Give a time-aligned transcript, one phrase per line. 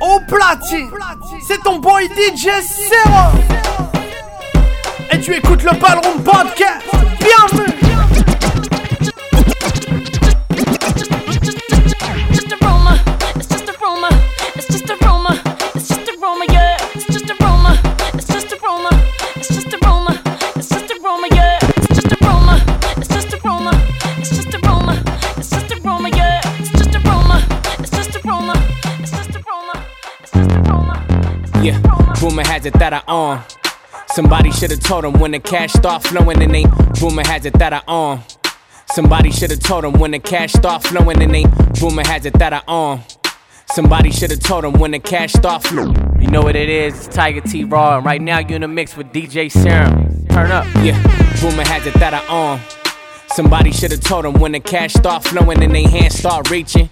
[0.00, 0.90] Au platine.
[1.46, 3.38] C'est ton boy DJ Zero.
[5.12, 6.86] Et tu écoutes le Ballroom Podcast.
[7.20, 7.77] Bienvenue.
[32.58, 33.40] Has it that I own.
[34.08, 37.00] Somebody should have told him when the cash start flowing and ain't.
[37.00, 38.20] Rumor has it that I own.
[38.86, 41.80] Somebody should have told him when the cash start flowing and ain't.
[41.80, 43.00] Rumor has it that I own.
[43.66, 46.20] Somebody should have told him when the cash start flowing.
[46.20, 48.68] You know what it is, it's Tiger T Raw, and right now you're in the
[48.68, 50.26] mix with DJ Serum.
[50.26, 50.66] Turn up.
[50.82, 51.00] Yeah,
[51.44, 52.60] rumor has it that I own.
[53.28, 56.90] Somebody should have told him when the cash start flowing and they hands start reaching.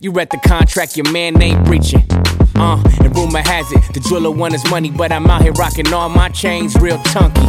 [0.00, 2.04] You read the contract, your man ain't breaching.
[2.54, 5.92] Uh, and rumor has it, the jeweler want his money, but I'm out here rocking
[5.92, 7.42] all my chains real chunky,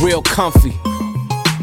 [0.00, 0.72] real comfy.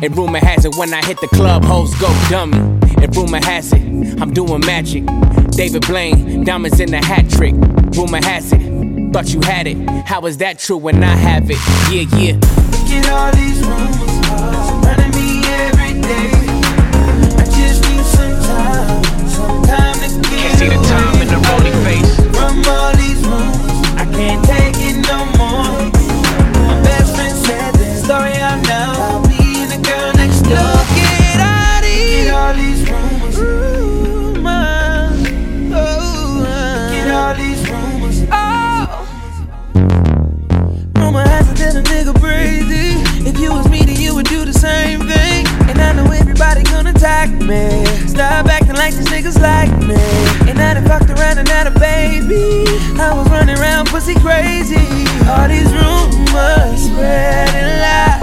[0.03, 2.58] And rumor has it, when I hit the club, hoes go dummy.
[3.02, 5.05] And rumor has it, I'm doing magic.
[5.52, 7.53] David Blaine, diamonds in the hat trick.
[7.95, 9.77] Rumor has it, thought you had it.
[10.05, 11.59] How is that true when I have it?
[11.89, 12.38] Yeah, yeah.
[12.89, 16.34] Get all these rumors surrounding me every day.
[20.66, 22.16] See the time in the rolling face.
[22.35, 23.80] from all these rumors.
[24.02, 25.91] I can't take it no more.
[26.67, 28.93] My best friend said this story out now.
[28.97, 30.58] I'll be the girl next door.
[30.58, 30.91] Look
[31.30, 33.36] at all these, get all these rumors.
[33.38, 35.19] Rumors.
[35.73, 38.17] Oh, get all these rumors.
[38.31, 38.88] Oh.
[40.95, 42.86] Rumor has it that a nigga crazy.
[43.30, 45.05] If you was me, then you would do the same
[46.36, 47.86] everybody gonna attack me.
[48.08, 49.95] Stop acting like these niggas like me.
[50.50, 52.66] And I done fucked around and had a baby.
[53.00, 54.75] I was running around pussy crazy.
[55.31, 58.20] All these rumors spreading loud.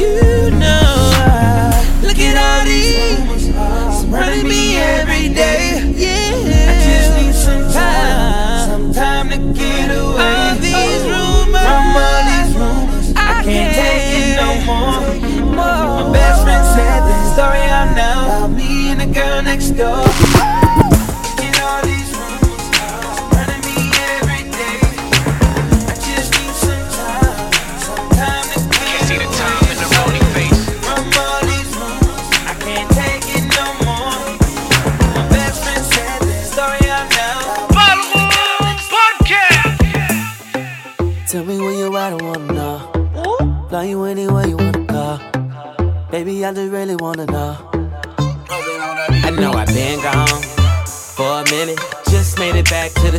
[0.00, 5.92] You know I look at all these rumors uh, surrounding me every day.
[5.96, 6.32] Yeah,
[6.64, 10.32] I just need some time, some time to get away.
[10.32, 15.54] All these rumors, from all these rumors, I can't take it no more.
[15.54, 16.10] My
[19.20, 20.59] girl next door.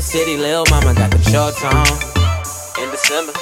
[0.01, 0.37] The city.
[0.37, 1.85] Lil' mama got the shorts on
[2.81, 3.33] in December.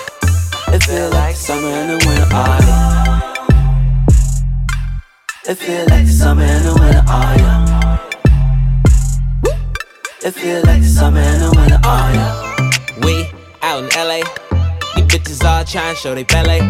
[0.74, 3.22] It feel like summer and the winter autumn.
[5.48, 7.64] It feel like summer and the winter autumn.
[10.22, 12.70] It feel like summer and the winter autumn.
[13.04, 13.30] We
[13.62, 14.22] out in LA.
[14.98, 16.62] You bitches all trying to show they ballet.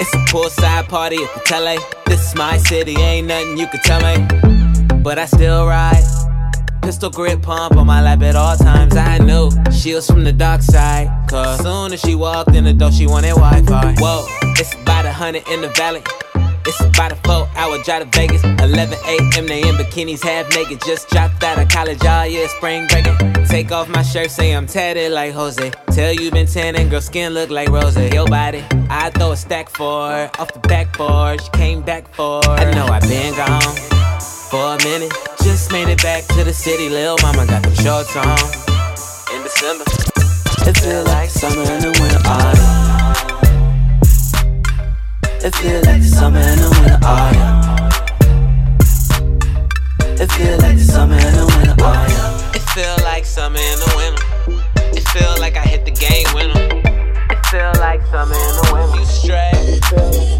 [0.00, 1.76] It's a poolside party at the tele.
[2.06, 4.16] This is my city, ain't nothing you can tell me.
[5.02, 6.17] But I still ride.
[6.88, 8.96] Pistol grip pump on my lap at all times.
[8.96, 11.28] I knew she was from the dark side.
[11.28, 13.94] Cause soon as she walked in the door, she wanted Wi Fi.
[13.98, 14.24] Whoa,
[14.56, 16.02] it's about a hundred in the valley.
[16.64, 18.42] It's about a four hour drive to Vegas.
[18.42, 19.46] 11 a.m.
[19.46, 20.80] they in bikinis, half naked.
[20.86, 23.18] Just dropped out of college, all year spring breaking.
[23.44, 25.70] Take off my shirt, say I'm tatted like Jose.
[25.92, 27.98] Tell you been tanning, girl, skin look like Rose.
[28.14, 30.30] Your body, I throw a stack for her.
[30.38, 32.42] Off the backboard, she came back for.
[32.46, 33.76] I know I've been gone
[34.48, 35.27] for a minute.
[35.48, 36.90] Just made it back to the city.
[36.90, 38.38] Lil' mama got the shorts on
[39.34, 39.84] in December.
[40.68, 42.68] It feel like summer and the winter oh, autumn.
[45.40, 47.88] It feel like the summer and the winter oh, autumn.
[50.20, 52.54] It feel like the summer and the winter oh, autumn.
[52.54, 54.22] It feel like summer in the winter.
[54.98, 56.60] It feel like I hit the game winner.
[57.32, 58.98] It feel like summer in the winter.
[59.00, 60.37] You straight.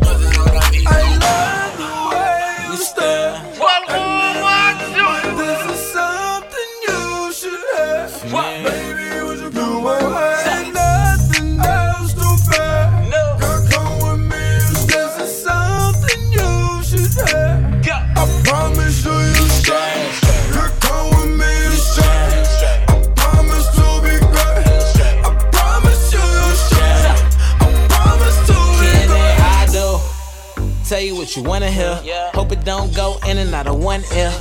[31.28, 31.94] What you wanna hear.
[32.32, 34.32] Hope it don't go in and out of one ear.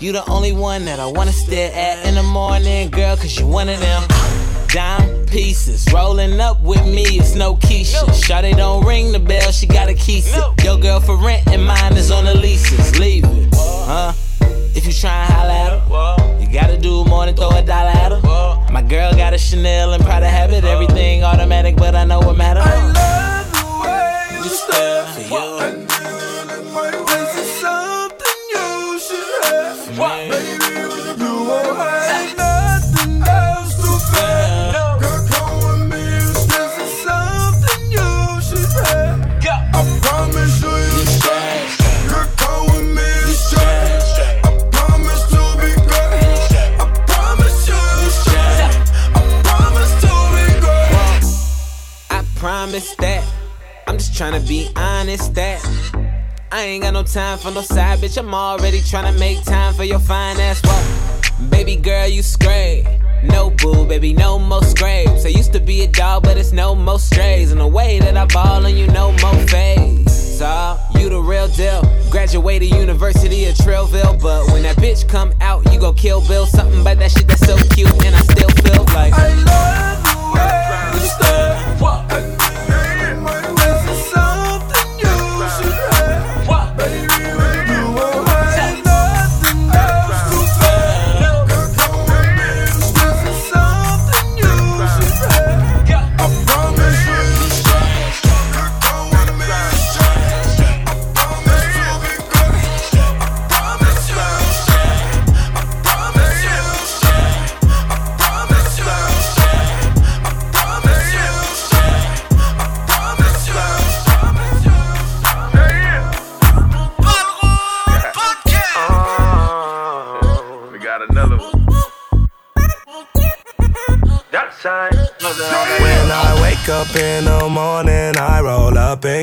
[0.00, 3.46] You the only one that I wanna stare at in the morning, girl, cause you
[3.46, 4.02] one of them.
[4.66, 8.02] Dime pieces, rolling up with me, it's no Keisha.
[8.10, 10.24] Shawty don't ring the bell, she got a key.
[10.64, 12.98] Your girl for rent and mine is on the leases.
[12.98, 14.12] Leave it, huh?
[14.74, 17.90] If you try and holler at her, you gotta do more than throw a dollar
[17.90, 18.72] at her.
[18.72, 22.64] My girl got a Chanel and Prada habit, everything automatic, but I know what matters.
[22.66, 25.04] I love the way you stare.
[25.04, 25.75] For you.
[54.16, 55.62] Tryna be honest that
[56.50, 58.16] I ain't got no time for no side bitch.
[58.16, 60.62] I'm already tryna make time for your fine ass.
[60.64, 61.48] Whoa.
[61.50, 62.86] Baby girl, you scrape.
[63.24, 65.26] No boo, baby, no more scrapes.
[65.26, 67.52] I used to be a dog, but it's no more strays.
[67.52, 70.38] And the way that I ball on you, no more fades.
[70.38, 71.82] So, you the real deal.
[72.10, 76.46] Graduated University of Trillville, but when that bitch come out, you go kill Bill.
[76.46, 79.12] Something about that shit that's so cute, and I still feel like.
[79.12, 81.65] I love the way you stare.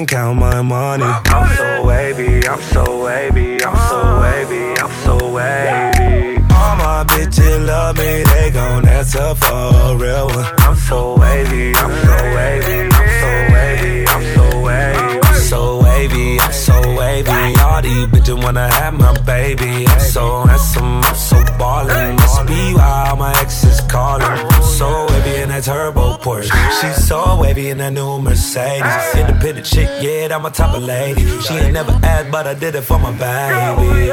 [0.03, 1.03] And count my money.
[1.05, 6.37] I'm so wavy, I'm so wavy, I'm so wavy, I'm so wavy.
[6.59, 10.45] All my bitches love me, they gon' answer for a real one.
[10.59, 15.19] I'm so wavy, I'm so wavy, I'm so wavy, I'm so wavy.
[15.23, 17.59] I'm so wavy, I'm so wavy.
[17.61, 19.87] All these bitches wanna have my baby.
[19.87, 22.15] I'm so handsome, I'm so ballin'.
[22.15, 24.37] Must be why all my exes callin'.
[24.77, 26.02] So wavy in that turbo
[26.49, 26.81] Porsche.
[26.81, 29.15] She's so wavy in that new Mercedes.
[29.15, 31.21] Independent chick, yeah, that my type of lady.
[31.41, 34.09] She ain't never asked, but I did it for my baby.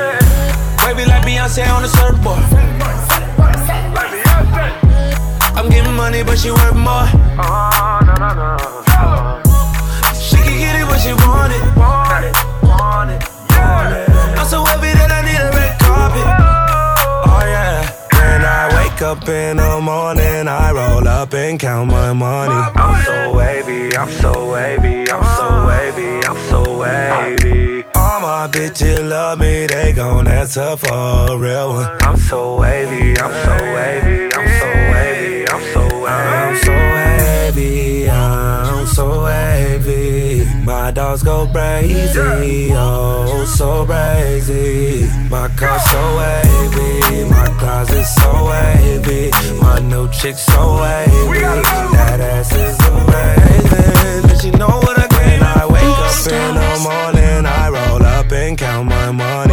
[0.85, 2.43] Wavy like Beyonce on the surfboard.
[5.57, 7.07] I'm getting money, but she worth more.
[10.15, 11.61] She can get it when she want it.
[12.83, 13.30] I'm
[19.11, 22.55] up in the morning, I roll up and count my money.
[22.77, 27.85] I'm so wavy, I'm so wavy, I'm so wavy, I'm so wavy.
[27.97, 31.91] All my bitches love me, they gon' answer for a real one.
[32.03, 34.50] I'm so wavy, I'm so wavy, I'm
[41.11, 45.11] Dogs go crazy, oh so crazy.
[45.29, 49.33] My car so wavy, my closet so wavy.
[49.61, 51.41] My new chick so wavy.
[51.41, 54.31] That ass is amazing.
[54.31, 55.43] And she know what I can.
[55.43, 59.50] I wake up in the morning, I roll up and count my money.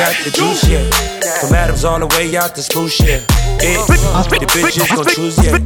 [0.00, 1.09] Got the juice, yeah.
[1.38, 3.20] From Adams all the way out to Spoosh, yeah.
[3.60, 5.56] The bitches gon' choose, yeah.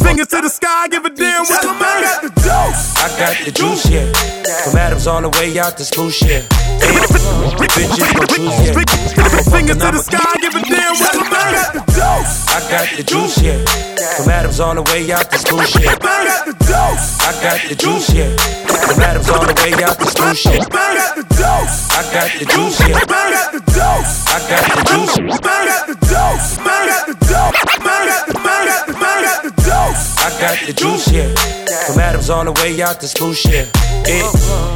[0.00, 2.94] Fingers to the sky, give a damn what the man got the dose.
[2.96, 4.06] I got the juice, yeah.
[4.64, 6.40] From Adams all the way out to Spoosh, yeah.
[6.80, 8.72] The bitches gon' choose, yeah.
[9.50, 12.46] Fingers to the sky, give a damn what the man got the dose.
[12.48, 13.60] I got the juice, yeah.
[14.16, 15.98] From Adams all the way out to Spoosh, yeah.
[16.00, 17.18] Man got the dose.
[17.20, 18.30] I got the juice, yeah.
[18.86, 20.62] From Adams all the way out to Spoosh, yeah.
[20.70, 21.90] Man got the dose.
[21.90, 22.94] I got the juice, yeah.
[22.94, 24.14] Man got the dose.
[24.30, 24.93] I got the juice.
[24.94, 25.22] Got the.
[25.24, 27.24] Man got the.
[27.82, 30.16] Man got the got the dose.
[30.18, 31.34] I got the juice, yeah.
[31.86, 33.66] From Adams all the way out to Spoosh, yeah.
[34.06, 34.30] Yeah,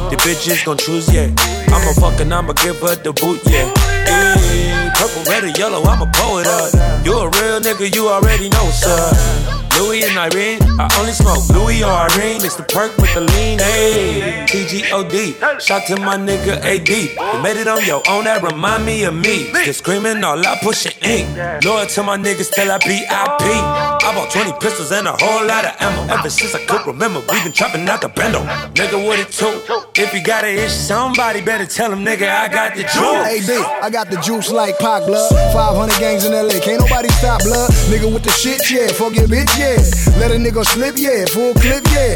[0.09, 1.29] the bitches gon' choose, yeah.
[1.73, 3.71] I'm a fucking, I'ma give her the boot, yeah.
[4.05, 7.05] Yeah, purple, red, or yellow, I'ma pull it up.
[7.05, 9.68] You a real nigga, you already know, sir.
[9.79, 10.59] Louis and Irene.
[10.77, 12.43] I only smoke Louis or Irene.
[12.43, 13.59] It's the perk with the lean.
[13.59, 15.61] Hey, TGOD.
[15.61, 16.89] Shout to my nigga AD.
[16.89, 19.51] You made it on your own, that remind me of me.
[19.63, 21.29] Just screaming all out, pushing ink.
[21.63, 23.09] Loyal to my niggas till I BIP.
[23.09, 26.13] I bought 20 pistols and a whole lot of ammo.
[26.13, 28.39] Ever since I could remember, we been trapping out the bando.
[28.73, 29.63] Nigga, what it took?
[29.97, 33.47] If you got an issue, somebody better tell him, nigga, I got the juice.
[33.47, 35.29] B, I got the juice like Pac blood.
[35.53, 37.71] 500 gangs in LA, can't nobody stop blood.
[37.87, 38.87] Nigga with the shit, yeah.
[38.87, 40.17] Fuck your bitch, yeah.
[40.17, 41.25] Let a nigga slip, yeah.
[41.25, 42.15] Full clip, yeah.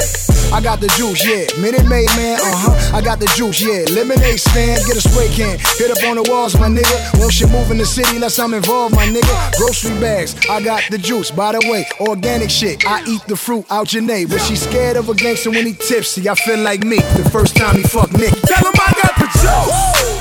[0.53, 1.49] I got the juice, yeah.
[1.59, 2.97] Minute Maid, man, uh huh.
[2.97, 3.85] I got the juice, yeah.
[3.89, 5.57] Lemonade stand, get a spray can.
[5.77, 7.19] Hit up on the walls, my nigga.
[7.19, 9.57] Won't shit move in the city unless I'm involved, my nigga.
[9.57, 11.31] Grocery bags, I got the juice.
[11.31, 12.85] By the way, organic shit.
[12.85, 14.27] I eat the fruit out your name.
[14.29, 16.29] But she scared of a gangster when he tipsy.
[16.29, 18.33] I feel like me the first time he fucked Nick.
[18.45, 20.12] Tell him I got the juice.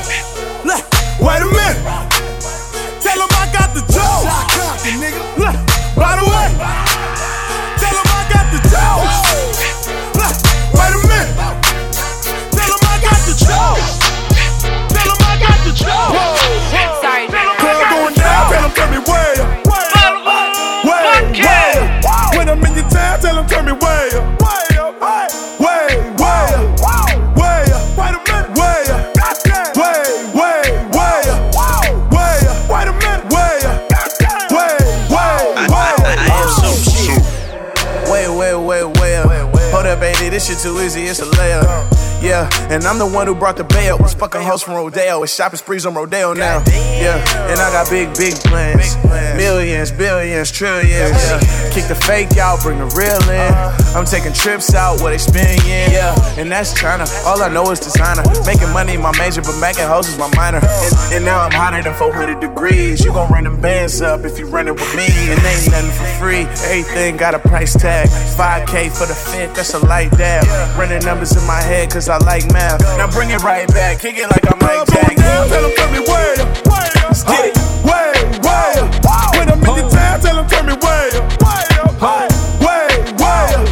[40.63, 41.92] Too easy, it's a layup.
[42.23, 43.99] Yeah, and I'm the one who brought the bail.
[43.99, 45.25] Was fucking hoes from Rodeo.
[45.25, 46.63] It's shopping sprees on Rodeo now.
[46.71, 47.19] Yeah,
[47.51, 48.97] and I got big, big plans.
[49.37, 51.19] Millions, billions, trillions.
[51.19, 53.53] Yeah, kick the fake out, bring the real in.
[53.97, 55.91] I'm taking trips out where they spin in.
[55.91, 57.07] Yeah, and that's China.
[57.27, 58.23] All I know is designer.
[58.47, 60.61] Making money my major, but making hoes is my minor.
[60.63, 63.05] And, and now I'm hotter than 400 degrees.
[63.05, 65.11] You gon' run them bands up if you running with me.
[65.11, 66.47] And ain't nothing for free.
[66.71, 68.09] Everything got a price tag.
[68.09, 70.47] 5K for the fit, that's a light dab.
[70.79, 72.81] Running numbers in my head, cause I like math.
[72.99, 73.99] Now bring it right back.
[74.01, 75.79] Kick it like I'm Mike Club going down, tell him Jack.
[75.79, 76.49] turn me way up.
[76.69, 77.17] Way up.
[77.27, 77.57] Get it.
[77.89, 78.13] Way,
[78.45, 79.33] way up.
[79.37, 81.25] When I'm in your town, tell him turn me way up.
[81.41, 81.97] Way up.
[82.03, 82.85] Way,
[83.17, 83.65] way up.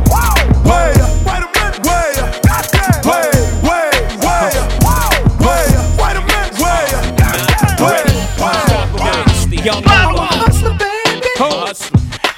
[0.64, 1.12] Way up.
[1.28, 1.84] Wait a minute.
[1.84, 2.32] Way up.
[3.04, 3.28] Way,
[3.60, 3.92] way,
[4.24, 4.72] way up.
[5.44, 6.00] Way up.
[6.00, 6.56] Wait a minute.
[6.64, 7.04] Way up.
[7.84, 8.00] Way,
[8.40, 11.28] way, Young Hustler, baby.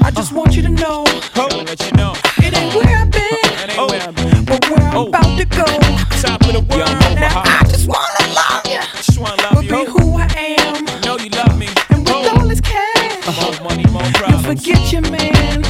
[0.02, 1.04] I just want you to know
[1.36, 2.12] Let you know.
[2.38, 3.22] it ain't where I've been,
[3.54, 4.44] That ain't where I've been.
[4.44, 5.06] but where I'm Oh.
[5.08, 5.81] about to go.
[6.22, 6.88] Top of the world.
[6.88, 9.70] Young Now I just wanna love you, Just wanna love but you.
[9.70, 10.84] be who I am.
[11.02, 11.68] Know you love me.
[11.90, 12.38] And with Oh.
[12.38, 14.46] all this cash, More money, more you problems.
[14.46, 15.62] forget your man.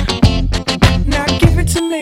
[1.07, 2.01] Now give it to me,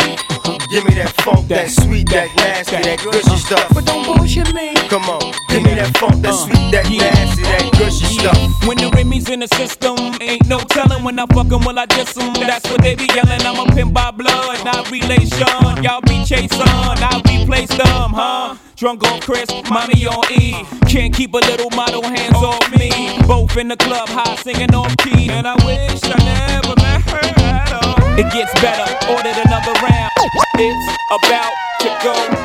[0.72, 3.66] Give me that funk, that sweet, that nasty, that that gushy stuff.
[3.74, 4.74] but don't bullshit me.
[4.88, 5.49] Come on, give me
[5.80, 7.08] that funk, that uh, sweet, that Yeah.
[7.14, 8.36] nasty, that gushy stuff.
[8.66, 11.86] When the Remy's in the system, ain't no telling when I fuck 'em, will I
[11.86, 12.34] diss 'em.
[12.34, 13.40] That's what they be yelling.
[13.46, 15.48] I'm a pimp by blood, not relation.
[15.82, 18.56] Y'all be chasing, I replace them, huh?
[18.76, 20.64] Drunk on Chris, mommy on E.
[20.88, 22.90] Can't keep a little model hands off me.
[23.26, 25.30] Both in the club, high singing off key.
[25.30, 28.18] And I wish I never met her at all.
[28.18, 30.10] It gets better, ordered another round.
[30.58, 32.39] It's about to go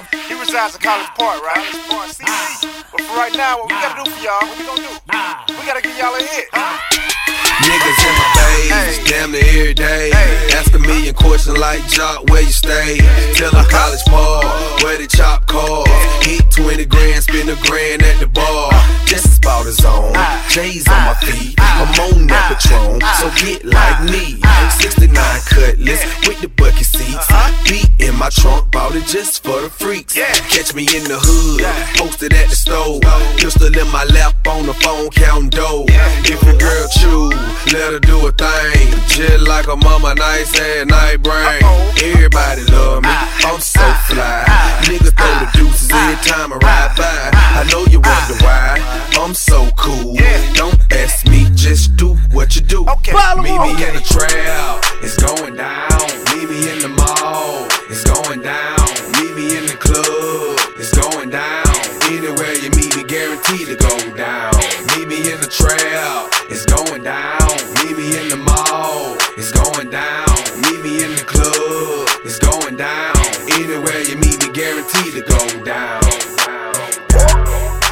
[0.00, 0.28] South.
[0.28, 1.56] He resides in College Park, right?
[1.56, 2.82] College Park, CC.
[2.92, 5.54] But for right now, what we gotta do for y'all, what we gonna do?
[5.58, 6.48] We gotta give y'all a hit.
[7.60, 10.10] Niggas in my face, damn near every day.
[10.54, 12.98] Ask a million questions like Jock, where you stay?
[13.34, 14.42] Tell them college ball,
[14.82, 15.88] where the chop cars.
[16.22, 18.70] Hit 20 grand, spend a grand at the bar.
[19.04, 20.14] Just about a zone,
[20.48, 21.58] J's on my feet.
[21.58, 24.38] I'm on that Patron, so get like me.
[24.78, 25.10] 69
[25.50, 27.26] cutlass with the bucket seats.
[27.66, 30.14] Beat in my trunk, bought it just for the freaks.
[30.14, 31.66] Catch me in the hood,
[31.98, 33.02] posted at the stove.
[33.36, 35.86] Pistol in my lap on the phone, counting dough.
[36.24, 38.94] If a girl choose, let her do a thing.
[39.08, 41.62] Just like a mama, nice and night brain.
[41.98, 44.44] Everybody love me, I'm so fly.
[44.86, 45.96] Nigga throw the deuces ah.
[45.96, 47.30] every time I ride by.
[47.32, 48.44] I know you wonder ah.
[48.44, 49.24] why.
[49.24, 50.16] I'm so cool.
[50.54, 52.86] Don't ask me, just do what you do.
[52.88, 53.12] Okay.
[53.40, 56.00] Meet me in the trail, it's going down.
[56.32, 58.80] Meet me in the mall, it's going down.
[59.16, 61.64] Meet me in the club, it's going down.
[62.12, 64.52] Anywhere you meet me, guaranteed to go down.
[64.96, 67.39] Meet me in the trail, it's going down.
[74.90, 76.02] Guaranteed to go down.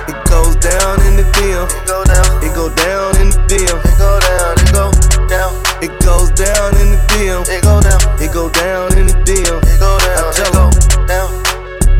[0.08, 1.66] It goes down in the DM.
[1.68, 2.44] It go down.
[2.44, 3.78] It go down in the DM.
[3.84, 4.58] It go down.
[4.58, 4.90] It go
[5.28, 5.52] down.
[5.82, 7.42] It goes down in the DM.
[7.48, 8.00] It go down.
[8.20, 9.58] It go down in the DM.
[9.62, 10.24] It go down.
[10.24, 11.28] I tell 'em, down.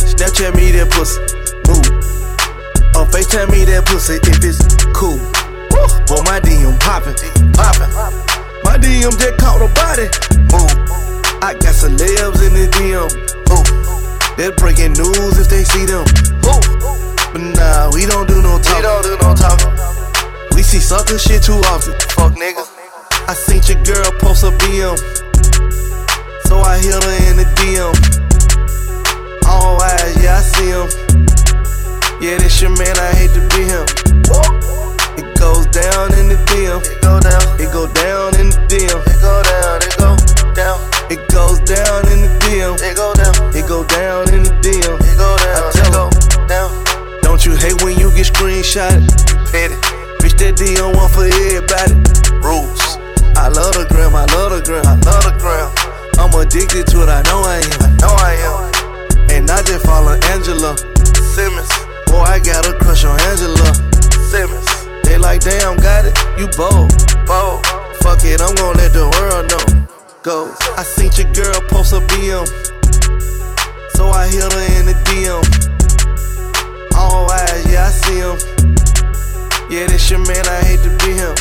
[0.01, 1.21] Snapchat me that pussy.
[1.69, 1.87] Move.
[2.97, 4.59] On FaceTime me that pussy if it's
[4.93, 5.19] cool.
[5.71, 5.87] Woo.
[6.07, 7.15] Boy, my DM poppin',
[7.53, 7.91] poppin'.
[8.65, 10.09] My DM just caught a body.
[10.51, 10.75] Move.
[11.41, 13.09] I got celebs in the DM.
[13.53, 13.78] Ooh.
[14.39, 16.07] They're breaking news if they see them.
[16.47, 16.63] Ooh.
[17.35, 18.77] But nah, we don't do no talking.
[18.77, 19.75] We don't do no talking.
[20.55, 21.99] We see sucker shit too often.
[22.15, 22.63] Fuck nigga.
[23.27, 24.95] I seen your girl post a BM.
[26.47, 27.91] So I hit her in the DM.
[29.51, 30.87] All oh, eyes, yeah, I see him.
[32.23, 33.87] Yeah, this your man, I hate to be him.
[35.19, 36.79] It goes down in the DM.
[36.87, 37.43] It go down.
[37.59, 39.03] It go down in the DM.
[39.03, 39.83] It go down.
[39.83, 40.38] It go.
[41.09, 42.77] It goes down in the DM.
[42.85, 43.33] It go down.
[43.57, 45.01] It go down in the DM.
[45.01, 45.57] It go down.
[45.57, 46.69] I tell it down.
[47.25, 49.09] Don't you hate when you get screenshotted?
[49.49, 49.81] Petty.
[50.21, 51.97] Bitch, that DM one for everybody.
[52.45, 53.01] Rules.
[53.41, 54.13] I love the gram.
[54.13, 54.85] I love the gram.
[54.85, 55.73] I love the gram.
[56.21, 57.09] I'm addicted to it.
[57.09, 57.81] I know I am.
[57.81, 58.69] I know I am.
[59.33, 60.77] And I just follow Angela
[61.33, 61.73] Simmons.
[62.13, 63.73] Boy, I got a crush on Angela
[64.29, 64.69] Simmons.
[65.09, 66.13] They like, damn, got it.
[66.37, 66.93] You bold,
[67.25, 67.65] bold.
[68.03, 69.38] Fuck it, I'm gonna let the world.
[70.29, 70.53] Go.
[70.77, 72.45] I seen your girl post a BM.
[73.97, 75.41] So I hit her in the DM.
[76.95, 78.37] All eyes, yeah, I see him.
[79.71, 81.33] Yeah, this your man, I hate to be him.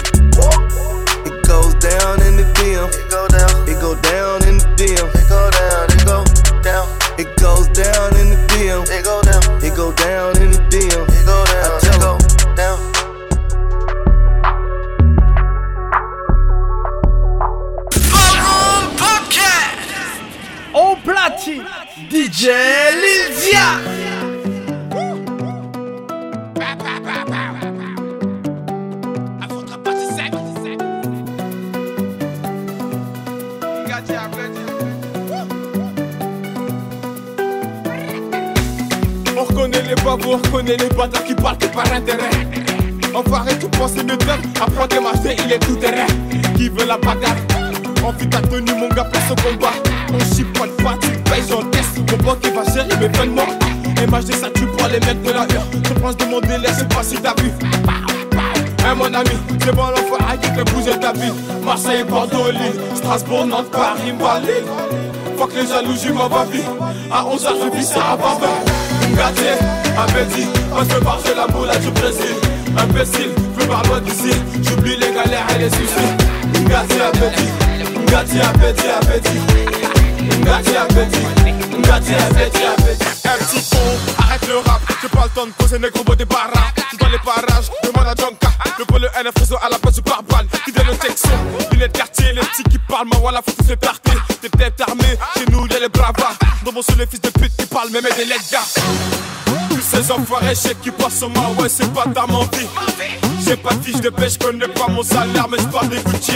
[1.27, 2.87] It goes down in the DM.
[2.87, 3.67] It go down.
[3.67, 5.11] It go down in the DM.
[5.19, 5.91] It go down.
[5.91, 6.23] It go
[6.63, 6.87] down.
[7.19, 8.87] It goes down in the DM.
[8.87, 9.43] It go down.
[9.65, 11.16] It go down in the DM.
[21.27, 22.47] DJ
[23.03, 23.67] Lydia.
[39.35, 42.29] On reconnaît les babous, on reconnaît les bâtards qui parlent par intérêt.
[43.13, 44.97] Enfoiré, tu penses me faire Apprends tes
[45.45, 46.07] il est tout terrain.
[46.55, 47.56] Qui veut la bagarre?
[48.05, 49.73] Envie ta tenue, mon gars, place au combat.
[50.13, 51.97] On chip pas de pas, tu payes, j'encaisse.
[51.97, 53.43] Mon pote qui va gérer mes vêtements.
[54.07, 55.79] MHD, ça tue pour les mecs de la rue.
[55.87, 57.51] Je pense de mon délai, c'est pas si t'as vu.
[58.85, 61.31] Hein, mon ami, c'est bon l'enfant, aïe, fait bouger ta vie.
[61.65, 64.63] Marseille, Bordeaux, Lille, Strasbourg, Nantes, Paris, Malille.
[65.37, 66.63] Fuck les jalousies, ma vie.
[67.11, 68.47] À 11h, je vis ça à Baba.
[69.11, 69.43] Ngati,
[69.97, 72.35] appétit, parce que par la moula du Brésil.
[72.77, 74.31] Imbécile, je pars loin d'ici.
[74.61, 76.63] J'oublie les galères et les soucis.
[76.65, 77.66] Ngati, appétit,
[78.07, 79.41] Ngati, appétit, appétit.
[80.43, 81.27] Ngati, appétit,
[81.77, 83.07] Ngati, appétit, appétit.
[83.25, 83.77] Un petit
[84.17, 84.81] arrête le rap.
[85.01, 86.71] J'ai pas le temps de causer négro beau des barras.
[86.89, 88.49] Tu dans les parages, demande à Jonka.
[88.79, 90.47] Le pôle NF réseau à la base du pare-balles.
[90.65, 91.29] Qui donne le texto,
[91.71, 94.11] lunettes quartier, les petits qui parlent, ma voilà, faut tous les tarter.
[94.41, 96.37] T'es peut-être armé, chez nous y'a les bravards.
[96.63, 98.63] Dans mon seul les fils de pute qui parlent, même des les gars.
[99.69, 102.67] Tous ces enfoirés, je qui passent en moi, ouais, c'est pas ta menti.
[103.47, 106.33] J'ai pas de fiche de pêche, connais pas mon salaire, mais j'parle des Gucci.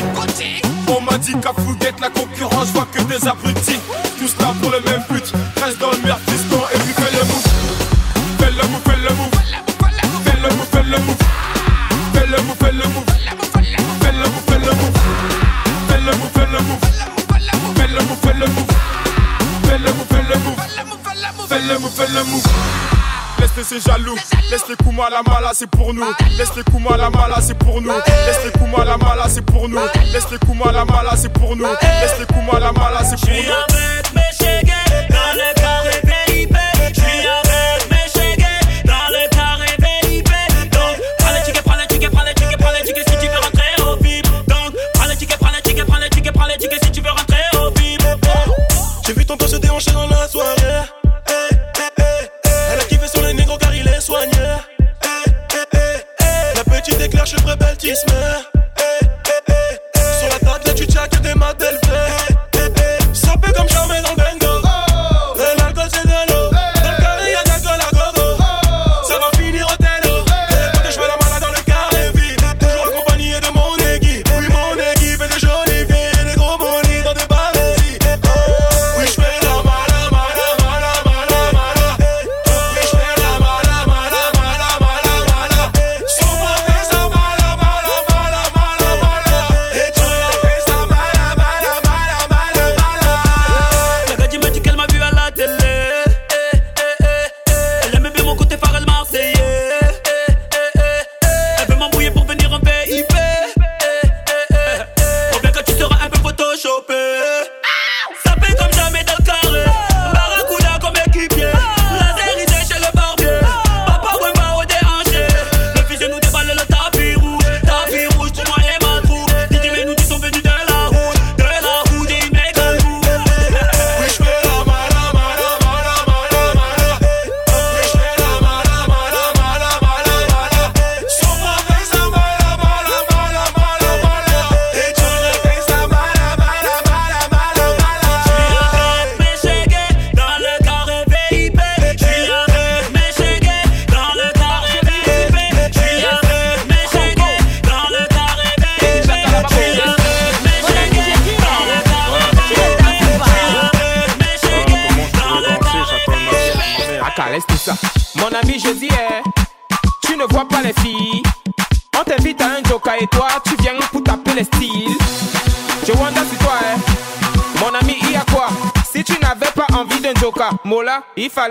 [0.87, 3.79] On m'a dit qu'à fouguette la concurrence, je vois que des abrutis.
[4.17, 7.23] Tous là pour le même but, reste dans le meilleur fiston et puis fais le
[7.25, 7.47] move.
[8.39, 9.29] Fais le move, fais le move.
[10.23, 11.17] Fais le move, fais le move.
[12.13, 13.05] Fais le move, fais le move.
[13.99, 14.95] Fais le move, fais le move.
[15.89, 16.79] Fais le move, fais le move.
[17.75, 18.71] Fais le move, fais le move.
[19.63, 20.59] Fais le move, fais le move.
[21.49, 22.70] Fais le move, fais le move.
[23.57, 24.15] Laisse jaloux,
[24.49, 26.05] laisse les coups la mala, c'est pour nous.
[26.37, 27.91] Laisse les coups la mala, c'est pour nous.
[27.91, 29.79] Laisse les coups la mala, c'est pour nous.
[30.13, 31.65] Laisse les coups la mala, c'est pour nous.
[31.65, 33.70] Laisse les coups la mala, c'est pour nous.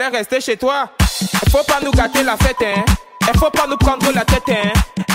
[0.09, 0.91] Rester chez toi.
[1.51, 2.83] Faut pas nous gâter la fête, hein.
[3.39, 4.71] Faut pas nous prendre la tête, hein.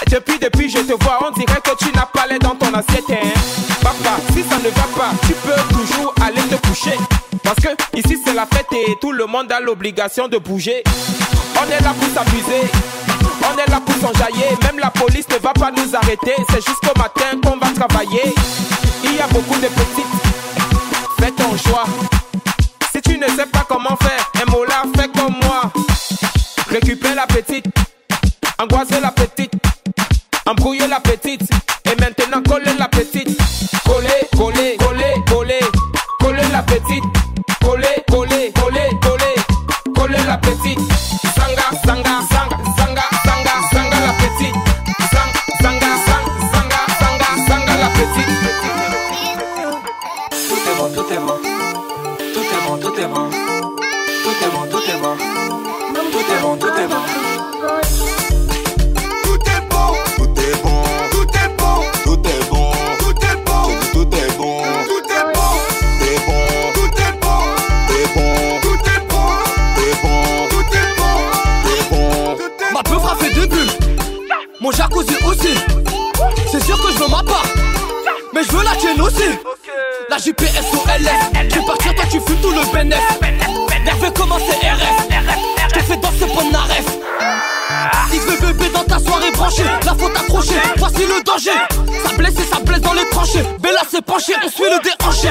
[0.09, 3.09] Depuis, depuis, je te vois, on dirait que tu n'as pas l'air dans ton assiette,
[3.09, 3.27] hein.
[3.81, 6.97] Papa, si ça ne va pas, tu peux toujours aller te coucher.
[7.43, 10.83] Parce que ici c'est la fête et tout le monde a l'obligation de bouger.
[11.61, 12.71] On est là pour s'amuser,
[13.43, 14.57] on est là pour s'enjailler.
[14.63, 16.33] Même la police ne va pas nous arrêter.
[16.49, 18.33] C'est jusqu'au matin qu'on va travailler.
[19.03, 20.05] Il y a beaucoup de petites,
[21.19, 21.85] fais ton choix.
[22.91, 24.14] Si tu ne sais pas comment faire,
[26.75, 27.67] Récupère la petite,
[28.59, 29.53] angoisser la petite,
[30.45, 31.49] embrouiller la petite,
[31.85, 33.29] et maintenant coller la petite.
[80.45, 81.49] La GPS au LS.
[81.49, 82.99] Je vais partir, toi tu fumes tout le bénéf.
[83.83, 85.07] Nerveux comment c'est RS.
[85.69, 86.85] Je te fais danser pour Naref.
[88.11, 89.63] XV bébé dans ta soirée branchée.
[89.85, 90.61] La faute accrochée.
[90.77, 91.51] Voici le danger.
[92.03, 93.43] Ça blesse et ça blesse dans les tranchées.
[93.59, 95.29] Bella s'est penchée, on suit le déhanché.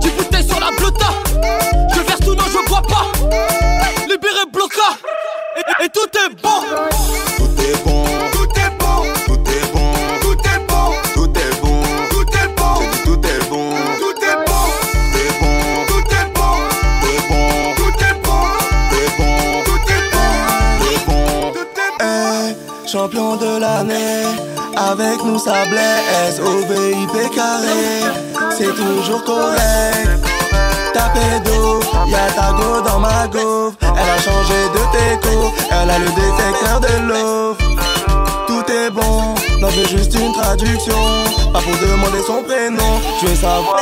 [0.00, 1.06] Du bouteille sur la bleuta.
[1.94, 3.06] Je verse tout, non, je bois pas.
[4.08, 4.98] Libéré bloca.
[5.56, 6.83] Et, et tout est bon.
[23.76, 28.02] Avec nous ça blesse, au BIP carré,
[28.56, 30.20] c'est toujours correct.
[30.92, 35.98] Ta pédo, y'a ta go dans ma gauve, elle a changé de déco, elle a
[35.98, 37.56] le détecteur de l'eau.
[38.46, 40.94] Tout est bon, non c'est juste une traduction,
[41.52, 43.80] pas pour demander son prénom, je veux savoir.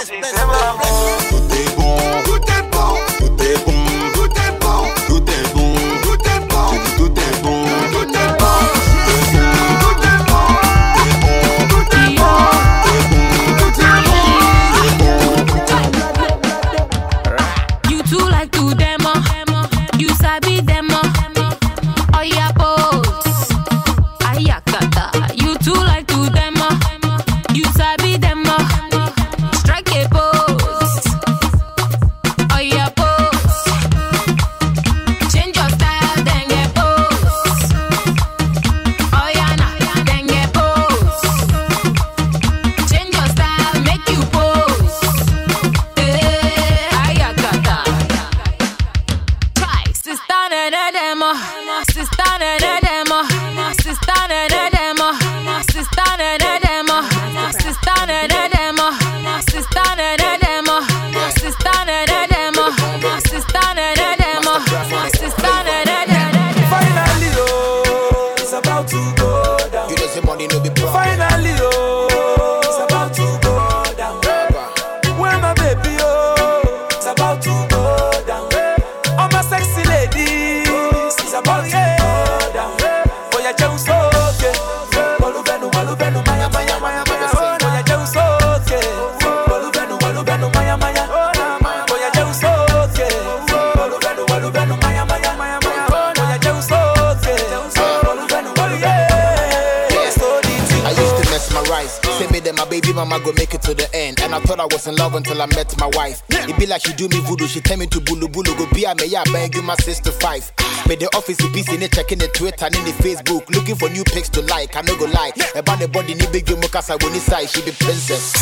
[106.83, 107.47] She do me voodoo.
[107.47, 110.11] She tell me to bulu bulu go be a me yeah bang you my sister
[110.11, 110.51] five.
[110.89, 113.89] Made the office busy in it checking the Twitter and in the Facebook looking for
[113.89, 114.77] new pics to like.
[114.77, 115.33] I no go lie.
[115.55, 118.33] About the body ni big you mukasa when side she be princess.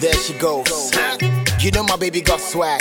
[0.00, 0.92] There she goes.
[1.60, 2.80] You know my baby got swag.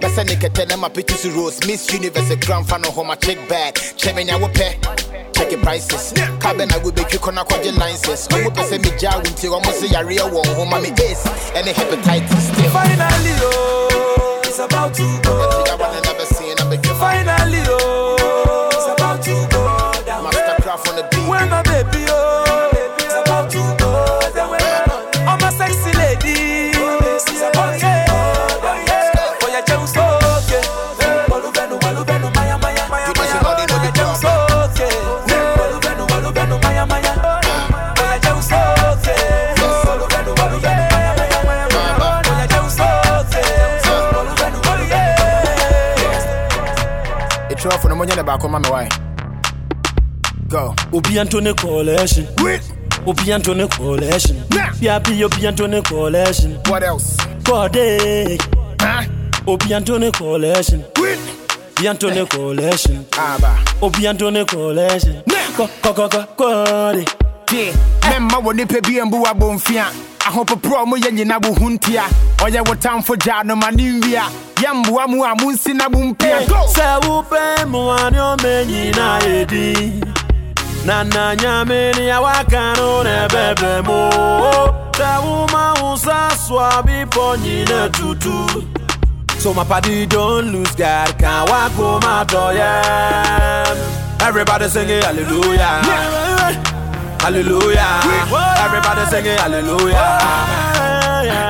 [0.00, 1.64] Best nigga tell them my pictures to rose.
[1.66, 3.74] Miss Universe a grand of home my chick bad.
[3.96, 4.78] Chemin ya pay.
[5.32, 6.12] Check your prices.
[6.40, 8.28] Cabin I will make you corner quadri licenses.
[8.30, 11.66] I will say me jar until almost say a real one home my ace and
[11.68, 12.70] a hepatitis still.
[12.70, 13.67] Finally, oh,
[14.68, 15.32] about to go.
[15.70, 15.76] I
[16.98, 19.60] Finally, oh, it's about to go.
[20.24, 21.57] MasterKraft on the beat.
[48.28, 50.48] Off on the money back on my wife.
[50.48, 50.74] Go.
[50.92, 52.26] Obi Antone Coalition.
[53.06, 54.36] Obi Antone Coalition.
[54.48, 56.54] Piapi Obi Antone Coalition.
[56.66, 57.16] What else?
[57.44, 58.38] Kode.
[59.46, 60.84] Obi Antone Coalition.
[60.96, 63.06] Obi Antone Coalition.
[63.82, 65.22] Obi Antone Coalition.
[65.56, 67.04] Ko ko ko ko Kode.
[67.50, 67.72] Yeah,
[68.10, 69.86] memma wɔ nipa bi mbu abɔmfia
[70.28, 72.04] ahopoprɔ mo yɛ nyina bo ho ntia
[72.38, 74.22] ɔyɛ wo tamfo gyaa no ma ne nwia
[74.56, 76.38] yɛmboa mu a monsi na mo mpia
[76.74, 80.04] Sɛ wopɛ mmoa ne ɔma nyinaa yɛdi
[80.84, 83.98] na na nyame ne awaka no na ɛbɛbrɛ mu.
[84.98, 88.64] Sɛ woma wo sa soa bepɔ nyina tutu
[89.38, 93.74] So my party don't lose God, can't walk home out yeah.
[94.20, 95.80] Everybody singing hallelujah,
[97.28, 98.00] hallelujah.
[98.64, 100.18] Everybody singing hallelujah,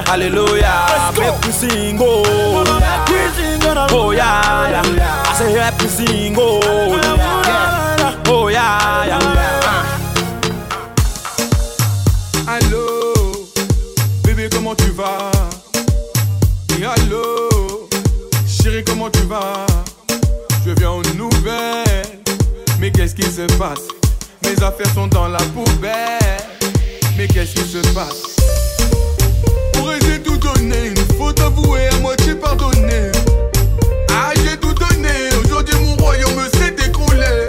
[0.07, 1.13] hallelujah.
[1.17, 2.25] Make we sing oh,
[3.93, 5.23] oh yeah, yeah.
[5.27, 6.61] I say happy sing oh,
[7.47, 8.23] yeah.
[8.27, 9.19] oh yeah, yeah.
[12.49, 13.47] Allô,
[14.25, 15.31] bébé, comment tu vas?
[16.81, 17.89] Et allô,
[18.47, 19.67] chérie, comment tu vas?
[20.67, 22.21] Je viens aux nouvelles,
[22.81, 23.98] mais qu'est-ce qui se passe?
[24.43, 26.19] Mes affaires sont dans la poubelle,
[27.17, 28.37] mais qu'est-ce qui se passe?
[29.73, 33.13] Pourrais j'ai tout donné, une faute avouée, à moitié pardonnée.
[34.11, 35.11] Ah, j'ai tout donné,
[35.45, 37.47] aujourd'hui mon royaume s'est écroulé.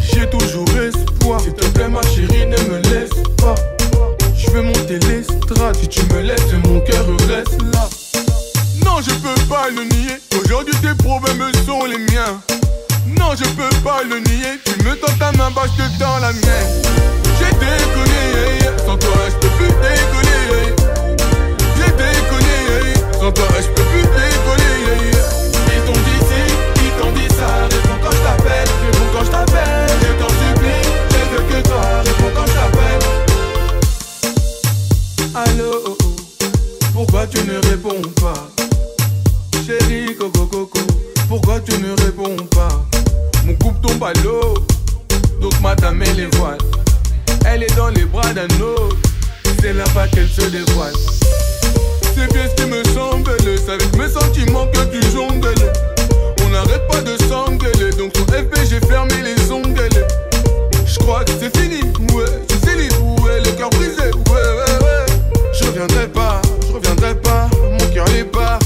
[0.00, 3.54] J'ai toujours espoir, s'il te plaît, ma chérie, ne me laisse pas.
[4.36, 7.88] Je vais monter l'estrade, si tu me laisses, mon cœur reste là.
[8.84, 12.40] Non, je peux pas le nier, aujourd'hui tes problèmes sont les miens.
[13.18, 16.82] Non, je peux pas le nier, tu me tends ta main, bah je la mienne.
[17.38, 20.74] J'ai déconné, sans toi je peux plus déconner.
[21.76, 25.12] J'ai déconné, sans toi je peux plus déconner.
[25.66, 26.40] Ils t'ont dit ci,
[26.84, 29.90] ils t'ont dit ça, réponds quand je t'appelle, réponds quand je t'appelle.
[30.00, 33.02] Je t'en supplie, je veux que toi, réponds quand je t'appelle.
[35.34, 36.06] Allô, oh, oh.
[36.92, 38.48] pourquoi tu ne réponds pas?
[39.66, 40.80] Chérie, coco, coco,
[41.28, 42.84] pourquoi tu ne réponds pas?
[43.44, 44.54] Mon coupe tombe à l'eau,
[45.40, 46.56] donc madame elle les voiles.
[47.46, 48.96] Elle est dans les bras d'un autre,
[49.60, 50.94] c'est là-bas qu'elle se dévoile.
[52.14, 55.54] C'est bien ce qui me semble, c'est avec mes sentiments que tu jongles.
[56.42, 59.88] On n'arrête pas de s'engueuler, donc sur FB j'ai fermé les ongles.
[60.86, 61.80] Je crois que c'est fini,
[62.14, 62.24] ouais,
[62.64, 65.06] sais les ouais, le cœur brisé, ouais, ouais, ouais.
[65.52, 68.58] Je reviendrai pas, je reviendrai pas, mon cœur est pas.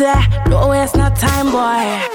[0.00, 0.14] Say,
[0.48, 2.09] don't waste no time, boy.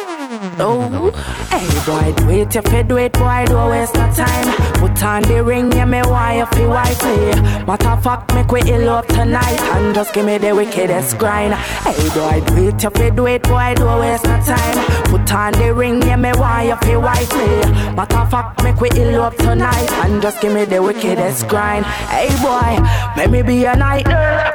[0.58, 4.56] Hey boy, do it if you do it, boy, don't waste no time.
[4.76, 7.42] Put on the ring, yeah, me why you feel wifey.
[7.66, 11.56] Matter fuck, make we ill up tonight and just give me the wickedest grind.
[11.56, 15.04] Hey boy, do it if you do it, boy, don't waste no time.
[15.06, 17.70] Put on the ring, yeah, me why you feel wifey.
[17.94, 21.86] Matter fuck, make we ill up tonight and just give me the wickedest grind.
[21.86, 22.82] Hey boy,
[23.18, 24.08] let me be a night.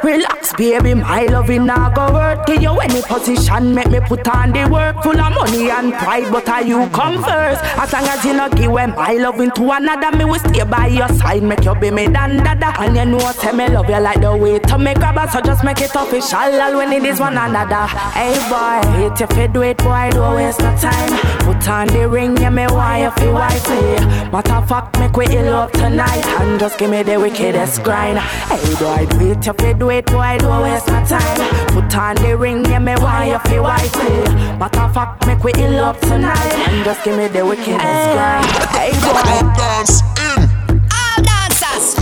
[0.03, 2.47] Relax, baby, my loving now go work.
[2.47, 5.03] Give you any position, make me put on the work.
[5.03, 7.63] Full of money and pride, but are you come first?
[7.79, 10.87] As long as you not give when my love into another, me will stay by
[10.87, 12.73] your side, make you be me dan dada.
[12.81, 15.65] And you know, tell me love you like the way to make us, so just
[15.65, 16.51] make it official.
[16.77, 17.87] When it is one another.
[18.15, 21.19] Hey boy, hate if you do it, boy, don't waste no time.
[21.41, 24.31] Put on the ring, yeah, me why you feel wifey.
[24.31, 28.19] Matter fuck, make we ill up tonight and just give me the wickedest grind.
[28.19, 31.67] Hey boy, do it if you do it, boy, don't waste no time.
[31.69, 34.33] Put on the ring, yeah, me why you feel wifey.
[34.59, 38.13] Matter fuck, make we ill up tonight and just give me the wickedest eh.
[38.13, 38.47] grind.
[38.77, 39.23] Hey boy,
[39.57, 40.45] dance in.
[40.93, 41.97] All dancers,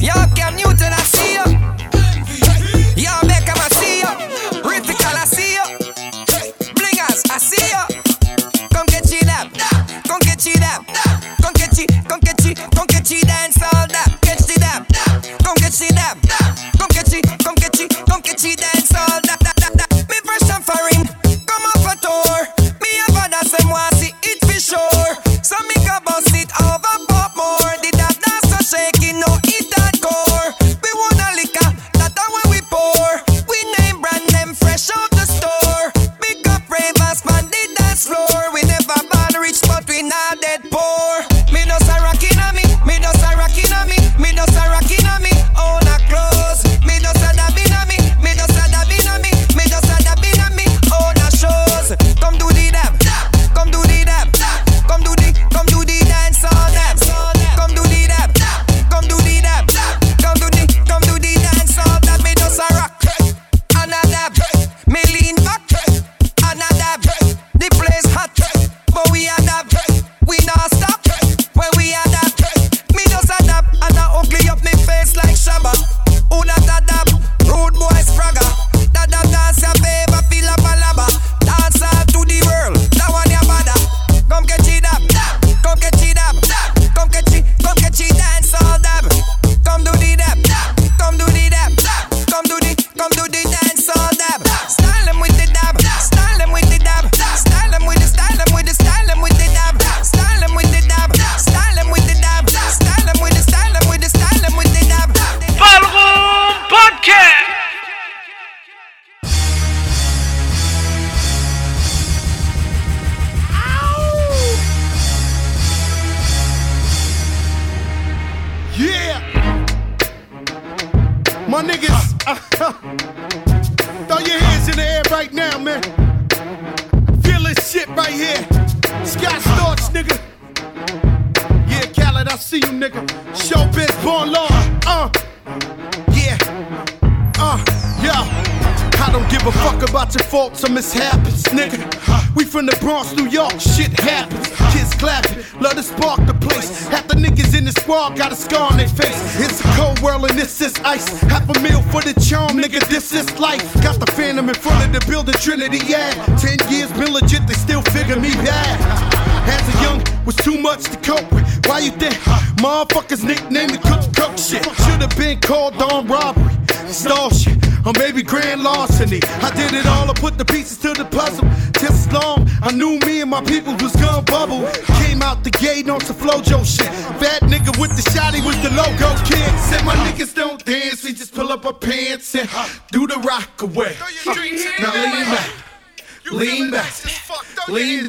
[0.00, 1.46] yo Cam Newton, I see you.
[2.96, 4.10] Yo Beckham, I see you.
[4.62, 5.64] Ritical, I see you.
[6.76, 7.82] Blingers, I see you.
[8.74, 9.50] Con que chida,
[10.08, 10.80] con que chida,
[11.42, 14.18] con que chi, con que chi, come que chi dance all that.
[14.22, 14.86] Catch it up,
[15.44, 16.14] Come que chida,
[16.78, 19.29] con que chi, come que chi, con que chi dance all that.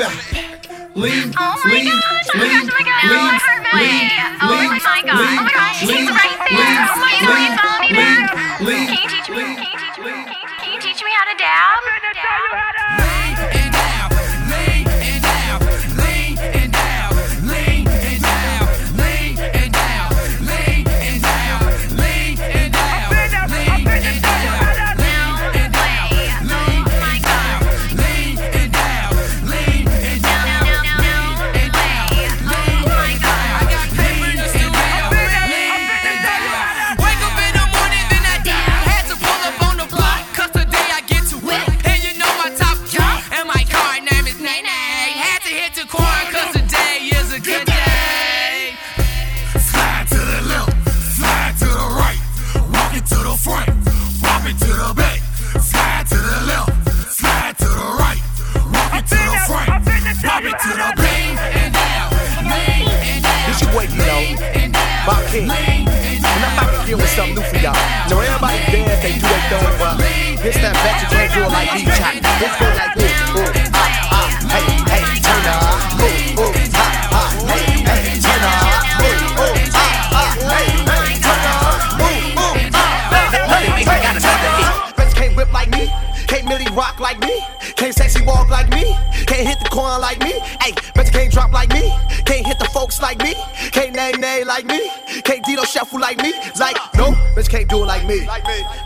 [0.01, 0.30] Bieber.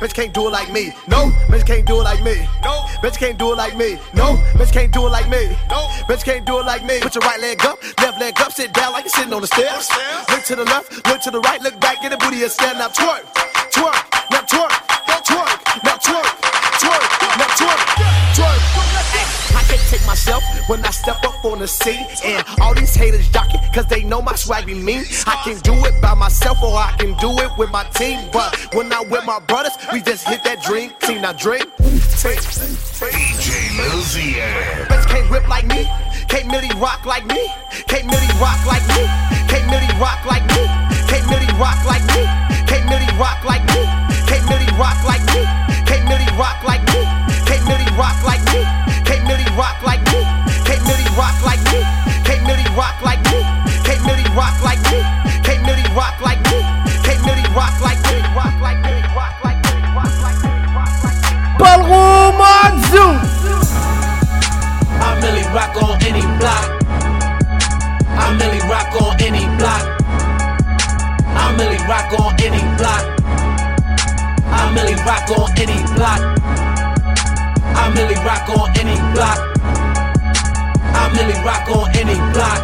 [0.06, 0.94] bitch can't do it like me.
[1.08, 2.48] No, bitch can't do it like me.
[2.62, 3.98] No, bitch can't do it like me.
[4.14, 5.50] No, bitch can't do it like me.
[5.70, 7.00] No, bitch can't do it like me.
[7.02, 9.48] Put your right leg up, left leg up, sit down like you're sitting on the
[9.48, 9.90] stairs.
[10.30, 12.78] Look to the left, look to the right, look back, get a booty and stand
[12.80, 13.26] up, twerk,
[13.74, 13.98] twerk,
[14.30, 14.74] now twerk,
[15.10, 16.30] now twerk, now twerk,
[16.82, 17.82] twerk, now twerk,
[18.38, 18.62] twerk.
[19.58, 22.06] I can't take myself when I step on the scene.
[22.24, 25.04] And all these haters jocking, cause they know my swag be mean.
[25.28, 28.30] I can do it by myself or I can do it with my team.
[28.32, 31.22] But when I with my brothers, we just hit that dream team.
[31.22, 31.66] Now dream.
[32.96, 34.86] DJ Milzier.
[34.88, 35.88] Bitch can't rip like me.
[36.28, 37.52] Can't Millie rock like me.
[37.88, 39.25] Can't Millie rock like me.
[75.06, 76.22] rock on any block.
[77.78, 79.38] I merely rock on any block.
[80.98, 82.62] I merely rock on any block.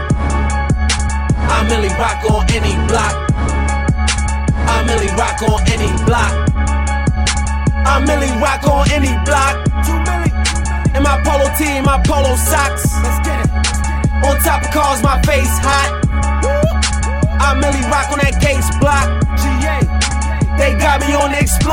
[1.37, 3.13] I merely rock on any block.
[4.65, 6.33] I merely rock on any block.
[7.85, 9.55] I merely rock on any block.
[10.95, 12.89] In my polo tee, my polo socks.
[14.25, 16.01] On top of cars, my face hot.
[17.39, 19.21] I merely rock on that case block.
[20.57, 21.70] They got me on the explosion.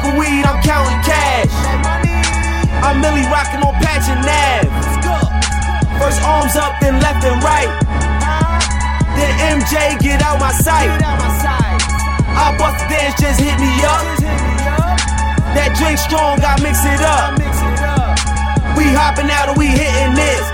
[0.00, 1.52] smoking weed, I'm counting cash.
[2.82, 4.64] I'm Millie rocking on patch and nav.
[6.00, 7.68] First arms up, then left and right.
[9.16, 10.88] Then MJ get out my sight.
[12.32, 14.04] I bust dance, just hit me up.
[15.52, 17.36] That drink strong, I mix it up.
[18.76, 20.44] We hopping out and we hitting this.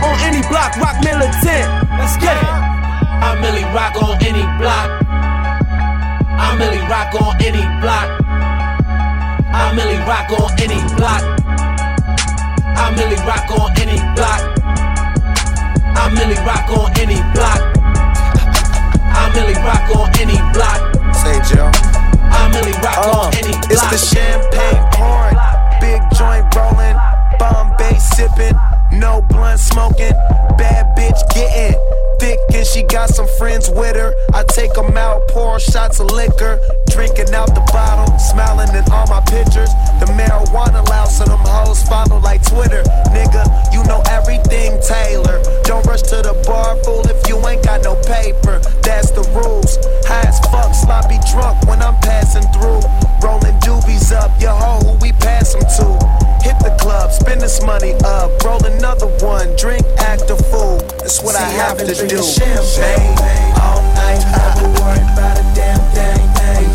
[0.00, 1.68] On any block, rock militant.
[1.98, 2.48] Let's get it.
[3.20, 5.07] I'm Millie rock on any block.
[6.38, 8.08] I Millie rock on any block.
[9.50, 11.22] I Millie rock on any block.
[12.78, 14.42] I Millie rock on any block.
[15.98, 17.58] I Millie rock on any block.
[19.18, 20.78] I Millie rock on any block.
[21.12, 21.70] Say Joe.
[22.30, 23.74] I Millie rock on um, any block.
[23.74, 25.38] It's the champagne pouring,
[25.82, 26.96] big joint rolling,
[27.38, 28.54] Bombay sipping,
[28.92, 30.14] no blunt smoking,
[30.56, 31.87] bad bitch getting
[32.18, 34.14] thick and she got some friends with her.
[34.34, 36.60] I take them out, pour shots of liquor,
[36.90, 39.70] drinking out the bottle, smiling in all my pictures.
[40.00, 42.82] The marijuana loud, so them hoes follow like Twitter.
[43.14, 45.42] Nigga, you know everything, Taylor.
[45.64, 48.58] Don't rush to the bar, fool, if you ain't got no paper.
[48.82, 49.78] That's the rules.
[50.06, 52.82] High as fuck, sloppy drunk when I'm passing through.
[53.22, 56.17] Rolling doobies up, your hoe, who we pass them to.
[56.42, 60.78] Hit the club, spend this money up, roll another one, drink, act a fool.
[61.00, 62.22] That's what I have to do.
[62.22, 63.14] Champagne
[63.60, 66.22] all night, never worry about a damn thing.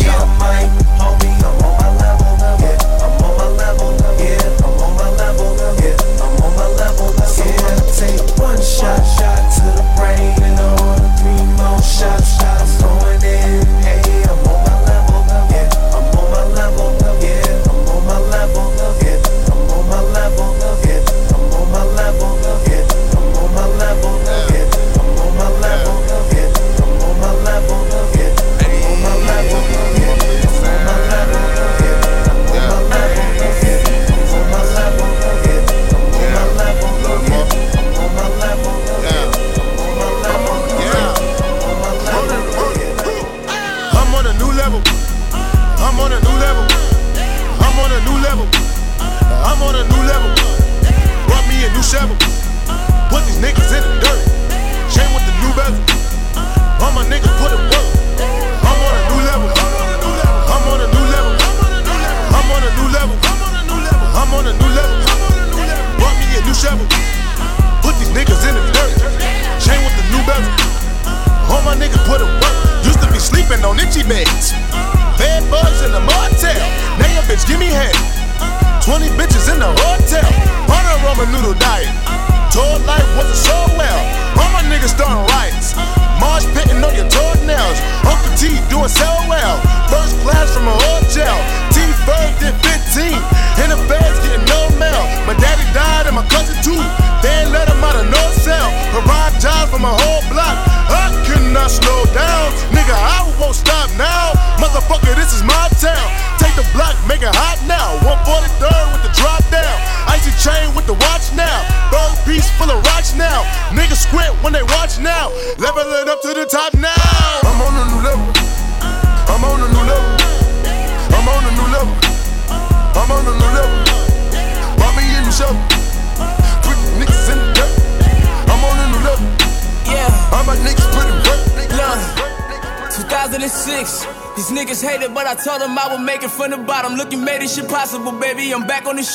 [0.04, 2.32] You're mine, homie, I'm on my level.
[2.62, 3.90] Yeah, I'm on my level.
[4.20, 5.50] Yeah, I'm on my level.
[5.82, 7.08] Yeah, I'm on my level.
[7.26, 12.38] So I'ma take one shot, shot to the brain, and order three more shots.
[12.38, 12.63] Shots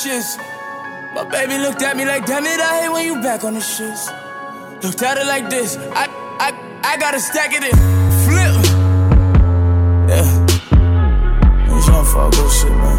[0.05, 0.39] shits.
[1.15, 3.61] My baby looked at me like, damn it, I hate when you back on the
[3.61, 4.07] shits.
[4.83, 5.77] Looked at it like this.
[5.77, 6.07] I,
[6.39, 6.53] I,
[6.85, 7.75] I gotta stack it in.
[8.25, 8.55] Flip.
[10.07, 10.47] Yeah.
[11.75, 12.99] It's your fault, go shit, man.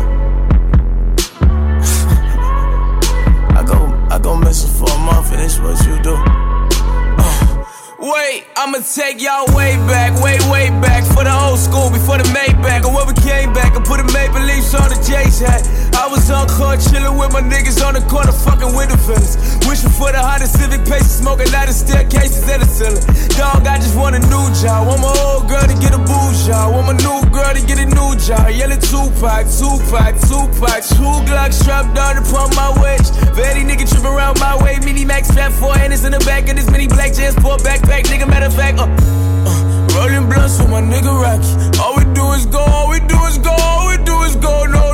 [3.60, 3.78] I go,
[4.14, 6.16] I go missing for a month, and it's what you do.
[6.18, 7.66] Uh,
[8.00, 12.28] wait, I'ma take y'all way back, way, way back for the old school before the
[12.36, 12.84] Maybach.
[12.84, 15.79] Or when we came back and put a Maple Leafs on the J's hat.
[16.10, 19.38] Was on court chillin' with my niggas on the corner, fucking with the fellas.
[19.70, 23.06] Wishing for the hottest Civic paces, smoking out of staircases at the ceiling.
[23.38, 24.90] Dog, I just want a new job.
[24.90, 26.74] Want my old girl to get a boo job.
[26.74, 28.50] Want my new girl to get a new job.
[28.50, 30.82] Yelling Tupac, Tupac, Tupac.
[30.98, 33.14] Two Glock strapped on upon my waist.
[33.38, 34.82] Very nigga trippin' around my way.
[34.82, 38.10] Mini Max strap four handers in the back of this mini black jazz sport backpack.
[38.10, 41.54] Nigga, matter of fact, uh, uh, rolling blunts with my nigga Rocky.
[41.78, 44.66] All we do is go, all we do is go, all we do is go.
[44.66, 44.89] No,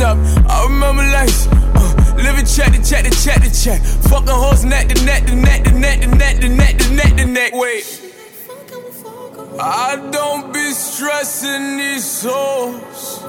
[0.00, 0.16] stop.
[0.48, 1.46] I remember life.
[1.76, 3.80] Uh, living check to check to check to check.
[4.08, 7.16] Fucking hoes neck to neck to neck to neck to neck to neck to neck
[7.16, 7.52] to neck.
[7.52, 7.84] Wait.
[9.60, 13.22] I don't be stressing these hoes.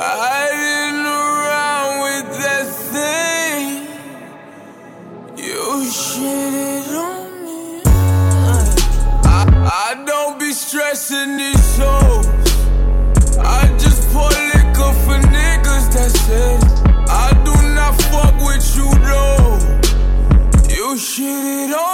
[0.00, 3.66] Riding around with that thing.
[5.36, 6.47] You shit
[21.18, 21.87] Shit it all.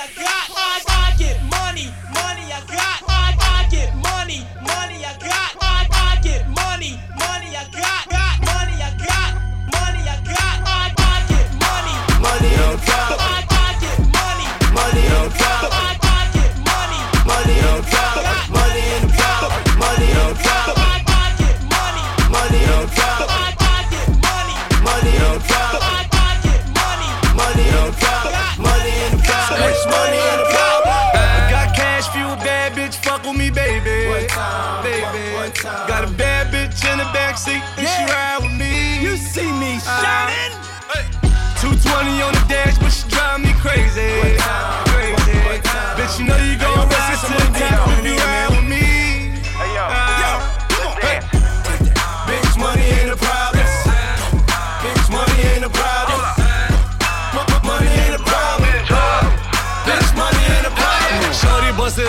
[0.00, 0.87] I got,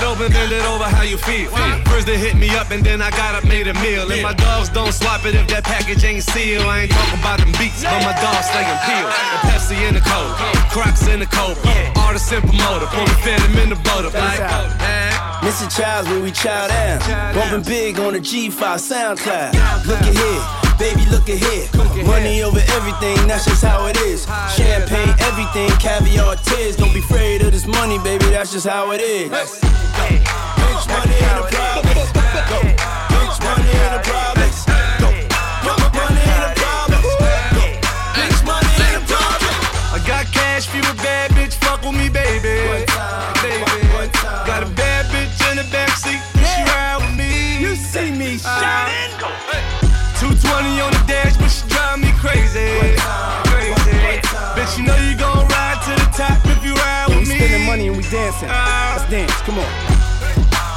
[0.09, 1.49] open, bend it over, how you feel?
[1.85, 4.09] First they hit me up and then I got up, made a meal.
[4.11, 6.65] And my dogs don't swap it if that package ain't sealed.
[6.65, 9.13] I ain't talking about them beats, but my dogs staying peeled.
[9.13, 10.33] The Pepsi in the cold,
[10.73, 11.57] Crocs in the cold.
[11.97, 14.41] Artist and promoter, pull the phantom in the boat up like.
[15.45, 15.69] Mr.
[15.69, 16.99] Childs where we chow down.
[17.33, 19.53] Bumping big on the G5 SoundCloud.
[19.85, 20.41] Look at here,
[20.79, 21.67] baby, look at here.
[22.05, 24.25] Money over everything, that's just how it is.
[24.55, 26.75] Champagne, everything, caviar, tears.
[26.77, 29.29] Don't be afraid of this money, baby, that's just how it is.
[29.29, 29.61] Bitch,
[30.87, 31.93] money ain't a problem.
[31.93, 34.78] Bitch, money ain't a problem.
[58.29, 58.49] Dancing.
[58.49, 59.71] Let's dance, come on.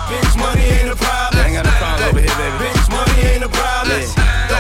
[0.09, 1.41] Bitch, money ain't a problem.
[1.41, 2.57] I ain't got no problem over here, baby.
[2.65, 4.01] Bitch, money ain't a problem.
[4.49, 4.59] Go.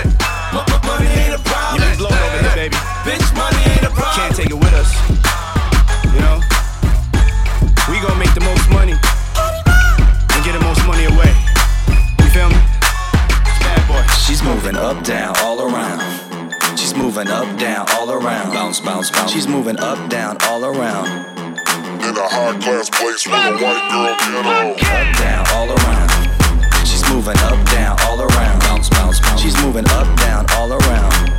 [0.53, 1.81] M- m- Money ain't a problem.
[1.81, 2.77] Yeah, we blowing over here, baby.
[3.09, 4.17] Bitch, money ain't a problem.
[4.17, 4.91] Can't take it with us.
[6.13, 6.41] You know?
[7.89, 11.33] We gonna make the most money and get the most money away.
[12.21, 12.61] You feel me?
[13.65, 14.05] Bad boy.
[14.21, 16.01] She's moving up, down, all around.
[16.77, 18.53] She's moving up, down, all around.
[18.53, 19.33] Bounce, bounce, bounce.
[19.33, 21.42] She's moving up, down, all around.
[22.13, 24.73] In a high class place with a white girl ghetto.
[24.77, 26.87] Up, down, all around.
[26.87, 28.61] She's moving up, down, all around.
[28.61, 29.41] Bounce, bounce, bounce.
[29.41, 31.32] She's moving up, down, all around.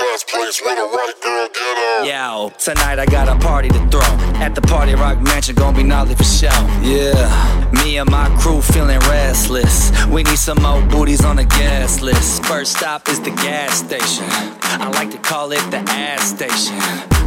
[0.00, 2.04] In class place with a white girl ghetto.
[2.04, 4.00] Yo, tonight I got a party to throw.
[4.40, 6.48] At the party rock mansion, gonna be gnarly for show.
[6.80, 9.90] Yeah, me and my crew feeling restless.
[10.06, 12.44] We need some more booties on the gas list.
[12.44, 14.24] First stop is the gas station.
[14.62, 16.76] I like to call it the ass station.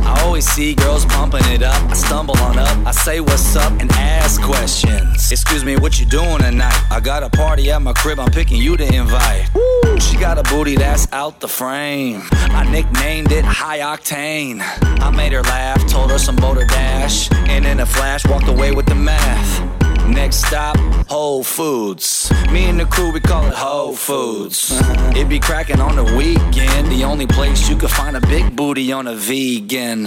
[0.06, 1.82] I always see girls pumping it up.
[1.90, 5.32] I stumble on up, I say what's up and ask questions.
[5.32, 6.78] Excuse me, what you doing tonight?
[6.92, 9.50] I got a party at my crib, I'm picking you to invite.
[9.54, 12.22] Woo, she got a booty that's out the frame.
[12.32, 14.62] I nicknamed it High Octane.
[15.02, 18.72] I made her laugh, told her some boulder dash, and in a flash walked away
[18.72, 19.84] with the math.
[20.08, 22.32] Next stop, Whole Foods.
[22.52, 24.72] Me and the crew, we call it Whole Foods.
[25.16, 26.92] It be cracking on the weekend.
[26.92, 30.06] The only place you could find a big booty on a vegan.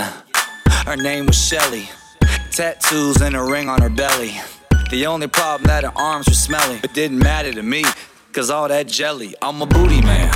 [0.86, 1.88] Her name was Shelly.
[2.50, 4.34] Tattoos and a ring on her belly.
[4.90, 6.78] The only problem that her arms were smelly.
[6.84, 7.84] It didn't matter to me,
[8.32, 9.34] cause all that jelly.
[9.42, 10.32] I'm a booty man,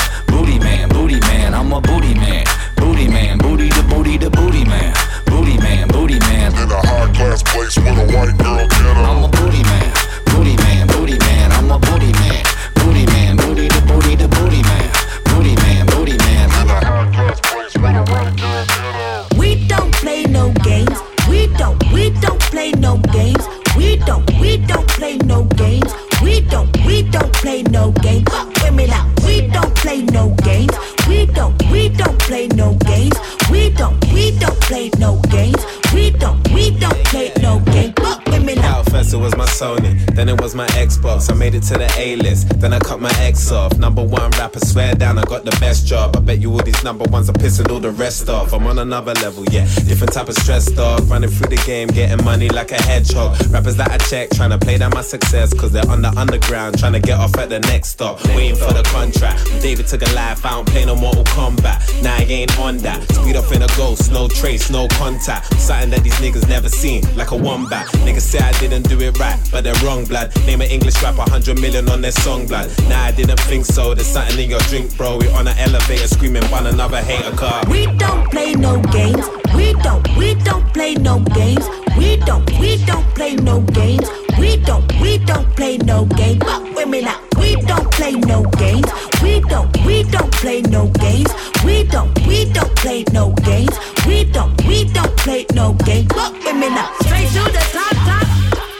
[1.10, 1.54] booty man.
[1.54, 2.44] I'm a booty man,
[2.76, 4.94] booty man, booty to booty to booty man,
[5.26, 6.52] booty man, booty man.
[6.54, 8.92] In a high class place with a white girl ghetto.
[8.94, 9.92] I'm a booty man,
[10.26, 11.52] booty man, booty man.
[11.52, 12.44] I'm a booty man,
[12.76, 14.90] booty man, booty to booty to booty man,
[15.24, 16.46] booty man, booty man.
[16.62, 19.38] In a high class place with a white girl ghetto.
[19.38, 20.98] We don't play no games.
[21.28, 23.44] We don't, we don't play no games.
[23.76, 25.92] We don't, we don't play no games.
[26.22, 28.28] We don't, we don't play no games.
[28.60, 29.08] Hear me loud.
[29.24, 30.74] We don't play no games.
[31.10, 33.18] We don't, we don't play no games.
[33.50, 35.79] We don't, we don't play no games.
[35.94, 37.94] We don't, we don't play no games.
[38.26, 38.90] Hear me loud.
[38.90, 41.30] First it was my Sony, then it was my Xbox.
[41.30, 43.76] I made it to the A list, then I cut my X off.
[43.78, 46.16] Number one rapper, swear down, I got the best job.
[46.16, 48.52] I bet you all these number ones are pissing all the rest off.
[48.52, 49.64] I'm on another level, yeah.
[49.86, 51.08] Different type of stress, dog.
[51.08, 53.40] Running through the game, getting money like a hedgehog.
[53.50, 56.78] Rappers that I check, trying to play down my success, cause they're on the underground,
[56.78, 58.24] trying to get off at the next stop.
[58.28, 59.44] Waiting for the contract.
[59.60, 62.02] David took a life, I don't play no Mortal Kombat.
[62.02, 63.02] Now I ain't on that.
[63.12, 65.52] Speed up in a ghost, no trace, no contact.
[65.88, 67.86] That these niggas never seen, like a wombat.
[68.04, 70.34] Niggas say I didn't do it right, but they're wrong, blood.
[70.46, 72.68] Name an English rapper, 100 million on their song, blood.
[72.88, 73.94] Nah, I didn't think so.
[73.94, 75.16] There's something in your drink, bro.
[75.16, 77.62] We on an elevator screaming, one another hater car.
[77.70, 79.26] We don't play no games.
[79.54, 81.66] We don't, we don't play no games.
[81.96, 84.08] We don't, we don't play no games.
[84.38, 86.42] We don't, we don't play no games.
[86.44, 87.20] Fuck women out.
[87.38, 88.86] We don't play no games.
[89.22, 91.30] We don't, we don't play no games.
[91.64, 93.76] We don't, we don't play no games.
[94.06, 96.08] We don't, we don't play no games.
[96.12, 96.94] Fuck women out.
[97.04, 98.26] Straight to the top, top.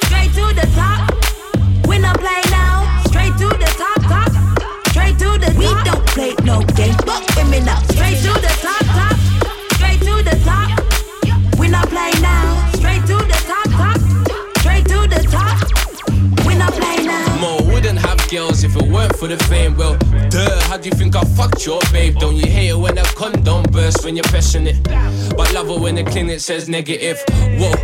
[0.04, 1.10] Straight to the top.
[1.86, 4.30] When I play now, straight to the top, top.
[4.90, 5.56] Straight to the top.
[5.56, 6.96] We don't play no games.
[7.04, 7.82] Fuck women out.
[7.92, 8.79] Straight to the top,
[18.30, 19.76] girls if it weren't for the fame.
[19.76, 19.96] Well,
[20.28, 22.16] duh, how do you think I fucked your babe?
[22.18, 24.82] Don't you hate it when a condom bursts when you're pressing it?
[25.36, 27.18] But love it when the clinic says negative.
[27.58, 27.74] Whoa,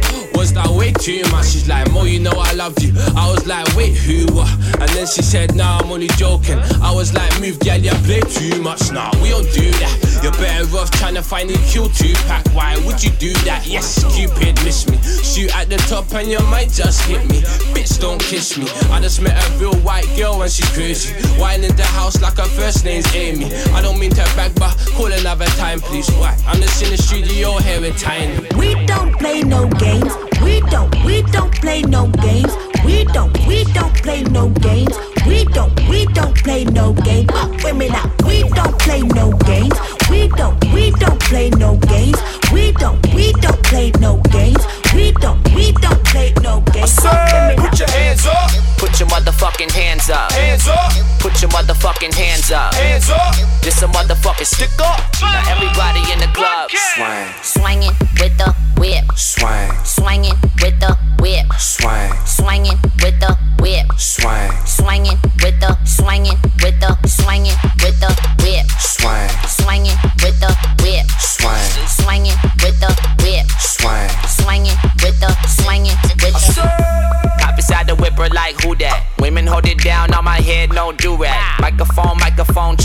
[0.46, 1.46] was that way too much?
[1.50, 2.92] She's like, Mo, you know I love you.
[3.16, 4.26] I was like, wait, who?
[4.32, 4.48] what?
[4.78, 6.58] And then she said, Nah, I'm only joking.
[6.82, 8.92] I was like, move, gal, you play too much.
[8.92, 10.20] Nah, we don't do that.
[10.22, 12.46] You're better off trying to find a kill two pack.
[12.54, 13.66] Why would you do that?
[13.66, 14.98] Yes, Cupid, miss me.
[15.24, 17.40] Shoot at the top and you might just hit me.
[17.74, 18.66] Bitch, don't kiss me.
[18.90, 21.12] I just met a real white girl and she's crazy.
[21.40, 23.52] Wine in the house like her first name's Amy.
[23.74, 26.08] I don't mean to brag, but call another time, please.
[26.12, 26.38] Why?
[26.46, 28.46] I'm just in the studio here with Tiny.
[28.56, 30.12] We don't play no games.
[30.42, 32.54] We don't, we don't play no games.
[32.84, 34.96] We don't, we don't play no games.
[35.26, 37.30] We don't, we don't play no games.
[37.30, 38.10] Fuck women out.
[38.24, 39.74] We don't play no games.
[40.10, 42.18] We don't, we don't play no games.
[42.52, 44.64] We don't, we don't play no games.
[44.96, 46.98] We don't, we don't play no games.
[46.98, 47.56] Fuck.
[47.58, 48.50] Put your hands up.
[48.78, 50.32] Put your motherfucking hands up.
[50.32, 50.92] Hands up.
[51.20, 52.72] Put your motherfucking hands up.
[52.72, 53.34] Hands up.
[53.60, 55.00] This a motherfucking stick up.
[55.20, 56.70] Now everybody in the club.
[56.94, 57.28] Swing.
[57.42, 59.04] Swinging with the whip.
[59.16, 59.70] Swing.
[59.84, 61.44] Swinging with the whip.
[61.58, 62.12] Swing.
[62.24, 63.86] Swinging with the whip.
[63.98, 64.50] Swing.
[64.64, 68.08] Swinging with the swinging with the swinging with the
[68.40, 68.66] whip.
[68.80, 69.28] Swing.
[69.44, 71.06] Swinging with the whip.
[71.20, 71.86] Swing.
[71.86, 72.88] Swinging with the
[73.20, 73.46] whip.
[73.60, 74.25] Swing.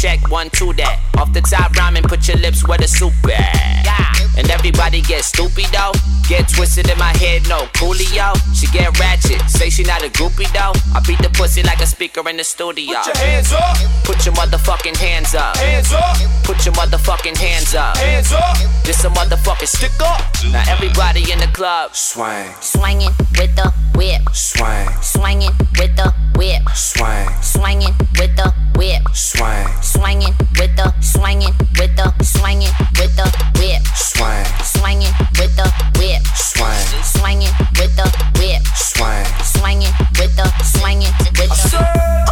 [0.02, 1.00] Check one, two that.
[1.20, 4.11] Off the top rhyming, put your lips where the soup at.
[4.42, 5.94] And everybody get stupid though.
[6.28, 8.34] Get twisted in my head, no coolio.
[8.58, 10.74] She get ratchet, say she not a groupie though.
[10.98, 12.98] I beat the pussy like a speaker in the studio.
[12.98, 13.78] Put your hands up.
[14.04, 15.58] Put your motherfucking hands up.
[15.58, 16.18] Hands up.
[16.44, 17.98] Put your motherfucking hands up.
[17.98, 18.58] Hands up.
[18.84, 20.26] This a motherfucking stick up.
[20.52, 21.96] Now everybody in the club.
[21.96, 22.50] Swing.
[22.62, 24.24] Swinging with the whip.
[24.34, 24.90] Swing.
[25.04, 26.64] Swinging with the whip.
[26.74, 27.30] Swing.
[27.44, 29.04] Swinging with the whip.
[29.14, 29.68] Swing.
[29.84, 33.30] Swinging with the swinging with the swinging with the
[33.60, 33.86] whip.
[34.32, 34.46] Swing.
[34.64, 35.68] Swinging with the
[36.00, 36.22] whip.
[36.36, 37.04] Swing.
[37.04, 38.08] Swinging with the
[38.40, 38.62] whip.
[38.76, 39.26] Swing.
[39.44, 42.31] Swinging with the swinging with the.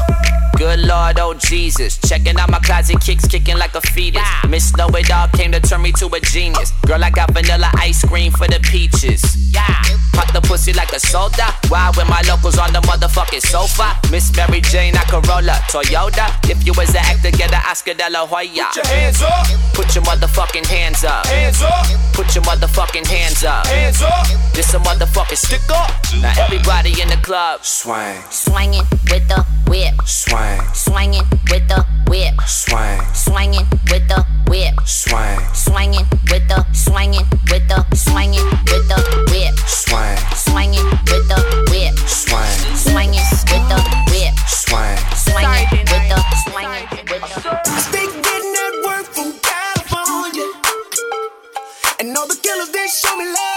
[0.60, 1.98] Good Lord, oh Jesus.
[2.00, 4.22] Checking out my closet kicks, kicking like a fetus.
[4.50, 6.74] Miss Know It All came to turn me to a genius.
[6.86, 9.24] Girl, I got vanilla ice cream for the peaches.
[9.54, 9.64] Yeah.
[10.12, 11.56] Pop the pussy like a soda.
[11.70, 13.96] Why when my locals on the motherfucking sofa?
[14.12, 16.28] Miss Mary Jane, I Corolla, Toyota.
[16.50, 18.68] If you was an actor, get an Oscar de la Hoya.
[18.68, 19.48] Put your hands up.
[19.74, 21.26] Put your motherfucking hands up.
[21.28, 21.86] Hands up.
[22.12, 23.66] Put your motherfucking hands up.
[23.66, 24.28] Hands up.
[24.54, 25.90] This a motherfucking stick up.
[26.22, 27.64] Now everybody in the club.
[27.64, 28.22] Swing.
[28.30, 29.96] Swinging with the whip.
[30.50, 30.74] Swing.
[30.74, 32.34] Swinging with the whip.
[32.48, 33.02] Swing.
[33.14, 34.74] Swinging with the whip.
[34.86, 35.40] Swing.
[35.54, 38.98] Swinging with the swinging with the swinging with the
[39.30, 39.56] whip.
[39.68, 40.18] Swing.
[40.34, 41.40] Swinging with the
[41.70, 41.96] whip.
[42.10, 42.58] Swing.
[42.76, 43.80] Swinging with the
[44.10, 44.34] whip.
[44.48, 44.98] Swing.
[45.14, 46.20] Swinging with the
[46.50, 47.50] swinging with the.
[47.66, 50.50] I stay getting that work from California.
[52.00, 53.49] And all the killers, they show me love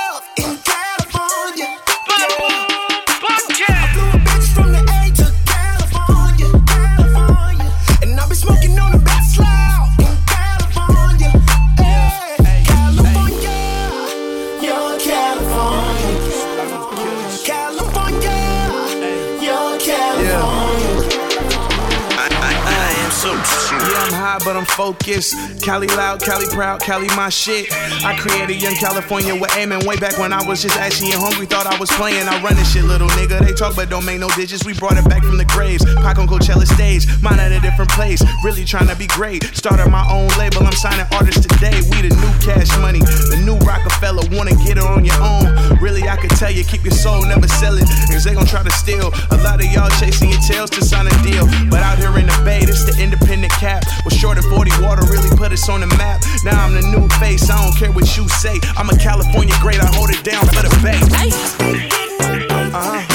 [24.22, 25.34] high, but I'm focused.
[25.62, 27.66] Cali loud, Cali proud, Cali my shit.
[28.06, 31.46] I created Young California with aiming way back when I was just ashy and hungry.
[31.46, 32.28] Thought I was playing.
[32.28, 33.42] I run this shit, little nigga.
[33.42, 34.64] They talk but don't make no digits.
[34.64, 35.84] We brought it back from the graves.
[36.06, 38.22] Pac on Coachella stage, mine at a different place.
[38.44, 39.42] Really trying to be great.
[39.58, 40.62] Started my own label.
[40.62, 41.82] I'm signing artists today.
[41.90, 44.22] We the new cash money, the new Rockefeller.
[44.30, 45.50] Wanna get it on your own?
[45.82, 47.86] Really, I could tell you, keep your soul, never sell it.
[48.06, 49.10] Cause they gon' try to steal.
[49.34, 51.46] A lot of y'all chasing your tails to sign a deal.
[51.70, 53.82] But out here in the bay, this the independent cap.
[54.12, 56.22] Was short of 40 water, really put us on the map.
[56.44, 58.60] Now I'm the new face, I don't care what you say.
[58.76, 61.00] I'm a California great, I hold it down for the bay.
[62.74, 63.11] Uh huh.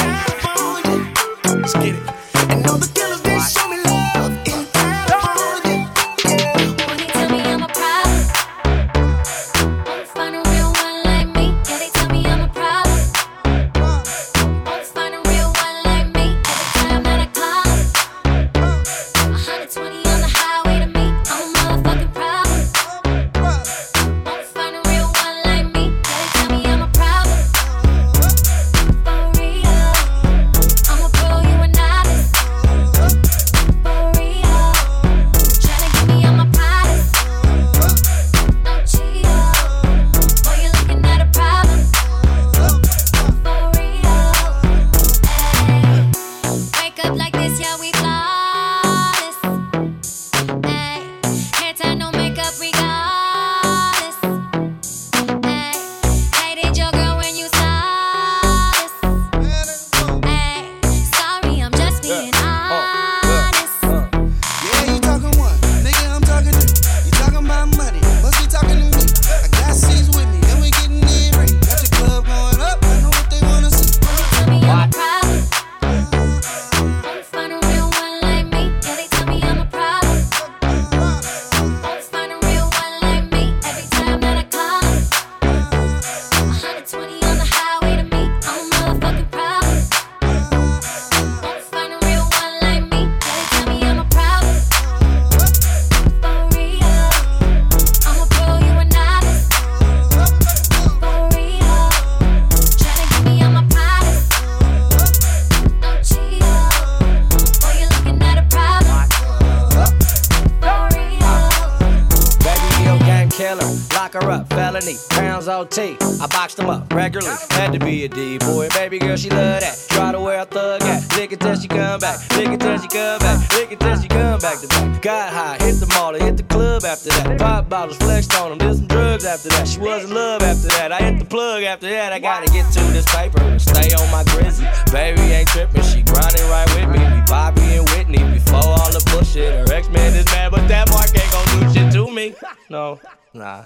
[115.80, 118.68] I boxed them up regularly, had to be a D boy.
[118.70, 119.78] Baby girl, she love that.
[119.90, 122.80] Try to wear a thug at, lick it till she come back, lick it till
[122.80, 125.02] she come back, lick it till she come back to back.
[125.04, 127.38] Got high, hit the mall, hit the club after that.
[127.38, 129.68] Pop bottles, flexed on them, did some drugs after that.
[129.68, 130.92] She was in love after that.
[130.92, 132.12] I hit the plug after that.
[132.12, 134.68] I gotta get to this paper stay on my grizzly.
[134.92, 137.06] Baby ain't tripping, she grinding right with me.
[137.06, 139.54] We Bobby and Whitney before all the bullshit.
[139.54, 142.34] Her ex man is mad, but that mark ain't gon' do shit to me.
[142.70, 143.00] No,
[143.34, 143.66] nah.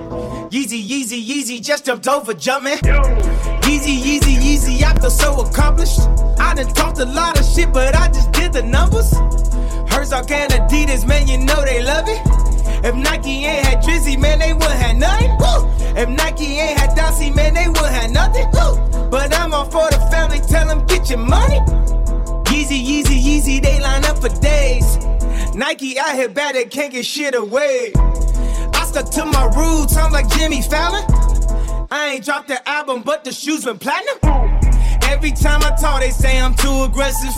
[0.51, 2.73] Yeezy, Yeezy, Yeezy just jumped over jumping.
[2.73, 6.01] Yeezy, Yeezy, Yeezy, I feel so accomplished.
[6.37, 9.13] I done talked a lot of shit, but I just did the numbers.
[9.89, 12.19] Herzog and Adidas, man, you know they love it.
[12.83, 15.31] If Nike ain't had Drizzy, man, they wouldn't have nothing.
[15.37, 15.95] Woo!
[15.97, 18.47] If Nike ain't had Dossie, man, they wouldn't have nothing.
[18.51, 19.09] Woo!
[19.09, 21.59] But I'm all for the family, tell them get your money.
[22.51, 24.97] Yeezy, Yeezy, Yeezy, they line up for days.
[25.55, 27.93] Nike out here bad, they can't get shit away.
[28.91, 31.05] Stuck to my roots, I'm like Jimmy Fallon.
[31.89, 34.19] I ain't dropped the album, but the shoes been platinum.
[35.03, 37.31] Every time I talk, they say I'm too aggressive.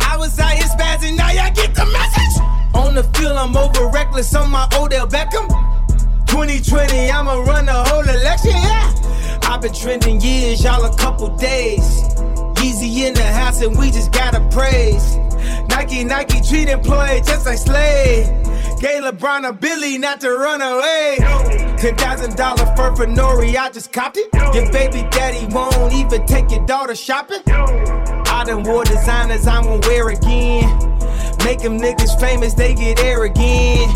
[0.00, 2.74] I was out here spazzing, now y'all get the message.
[2.74, 5.48] On the field, I'm over reckless on my Odell Beckham.
[6.26, 9.40] 2020, I'ma run the whole election, yeah.
[9.44, 12.02] I've been trending years, y'all a couple days.
[12.60, 15.16] Yeezy in the house, and we just gotta praise.
[15.70, 18.45] Nike, Nike treat employee just like slave.
[18.80, 21.16] Gay LeBron a Billy not to run away.
[21.78, 24.28] Ten thousand dollar fur for Nori, I just copped it.
[24.54, 27.40] Your baby daddy won't even take your daughter shopping.
[27.46, 30.68] I done wore designers I won't wear again.
[31.42, 33.92] Make them niggas famous, they get arrogant.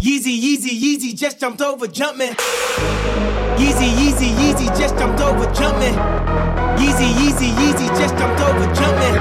[0.00, 2.34] Yeezy, Yeezy, Yeezy just jumped over jumping.
[3.56, 5.94] Yeezy, Yeezy, Yeezy just jumped over jumping.
[6.80, 9.16] Yeezy, Yeezy, Yeezy just jumped over jumping.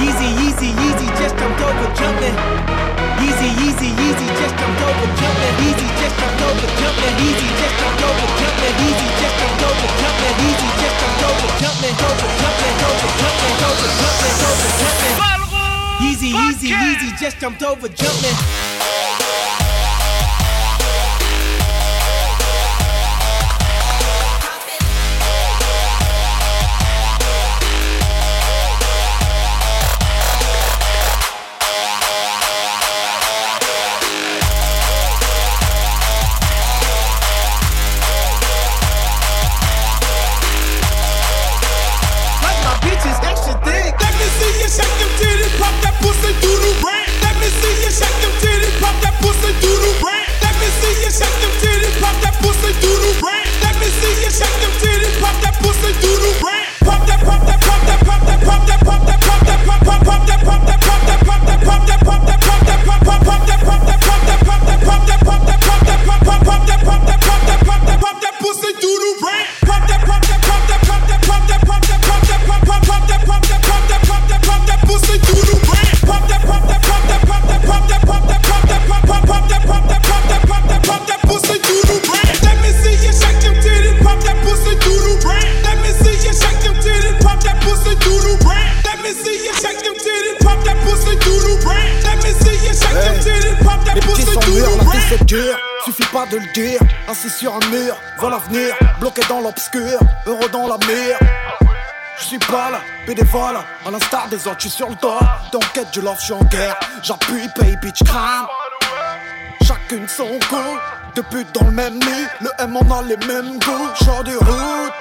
[0.00, 5.56] Yeezy, Yeezy, Yeezy just jumped over jumping easy, easy, easy, just jump over, jump it
[5.64, 9.62] easy, just jump over, jump it easy, just jump over, jump it easy, just jump
[9.64, 13.60] over, jump it easy, just jump over, jump it over, jump it over, jump it
[13.64, 15.24] over, jump it over, jump it.
[16.04, 19.13] Easy, easy, easy, just jumped over, jumping.
[44.74, 46.74] shake them titties, pop that pussy, do the.
[47.22, 50.26] Let me see you shake them titties, pop that pussy, do the rant.
[50.42, 53.46] Let me see you shake them titties, pop that pussy, do the rant.
[53.62, 55.94] Let me see you shake them titties, pop that pussy,
[100.68, 100.76] la.
[102.18, 103.56] Je suis pas là, bénévole,
[103.86, 105.18] à l'instar des autres, je suis sur le toit.
[105.50, 106.76] T'enquête du love, je suis en guerre.
[107.02, 108.46] J'appuie, pay, bitch, crame.
[109.66, 110.78] Chacune son goût,
[111.16, 112.26] deux putes dans le même nid.
[112.40, 114.04] Le M, on a les mêmes goûts.
[114.04, 114.92] Genre des routes,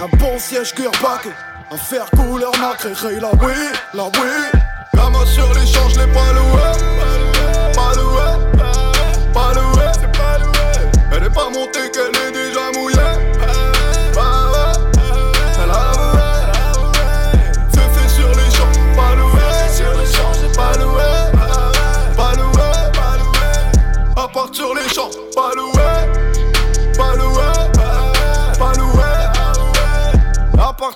[0.00, 1.28] un bon siège cuir pack
[1.70, 3.54] Un fer couleur nacré, la oui,
[3.94, 4.60] la oui.
[4.94, 7.25] La main sur l'échange, les pas.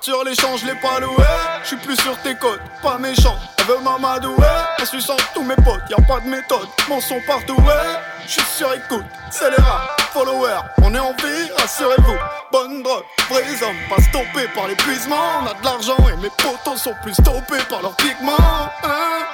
[0.00, 1.22] partir l'échange, les pas loué.
[1.62, 3.36] J'suis plus sur tes côtes, pas méchant.
[3.58, 4.46] Elle veut m'amadouer,
[4.78, 5.82] elle suit sans tous mes potes.
[5.90, 7.98] Y a pas de méthode, mensonge partout, ouais.
[8.26, 10.62] J'suis sur écoute, c'est les rats, followers.
[10.82, 12.16] On est en vie, rassurez-vous.
[12.50, 15.20] Bonne drogue, vrais hommes, pas stoppés par l'épuisement.
[15.42, 18.38] On a de l'argent et mes potos sont plus stoppés par leur pigment.
[18.82, 19.26] Hein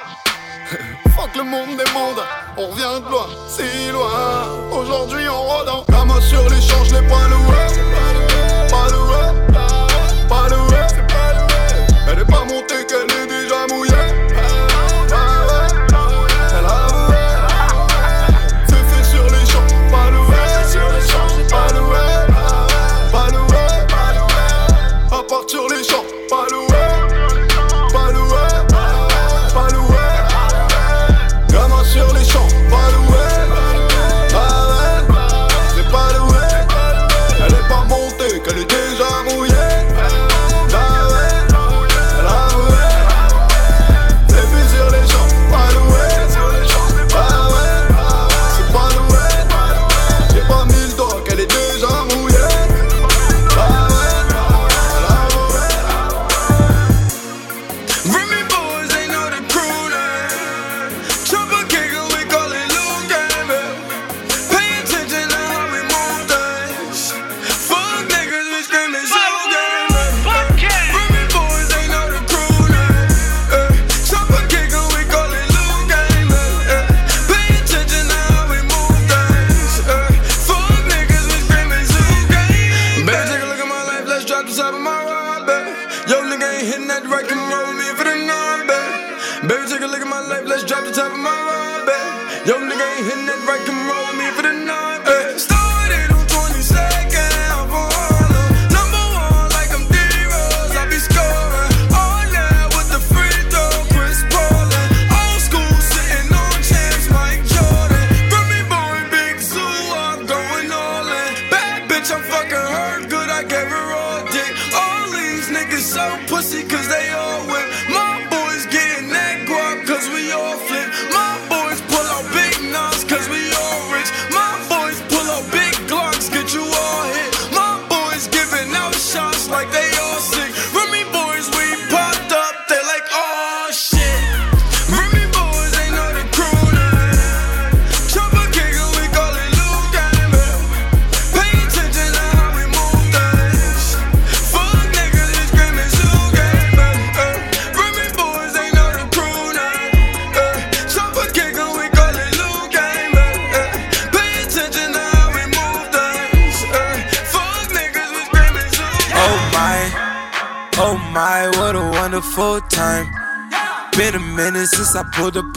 [1.15, 2.23] Fuck le monde des mondes,
[2.57, 4.77] on revient de loin, si loin.
[4.77, 8.69] Aujourd'hui on rôde en Ramasse sur l'échange, les points loués.
[8.69, 9.46] Pas loués.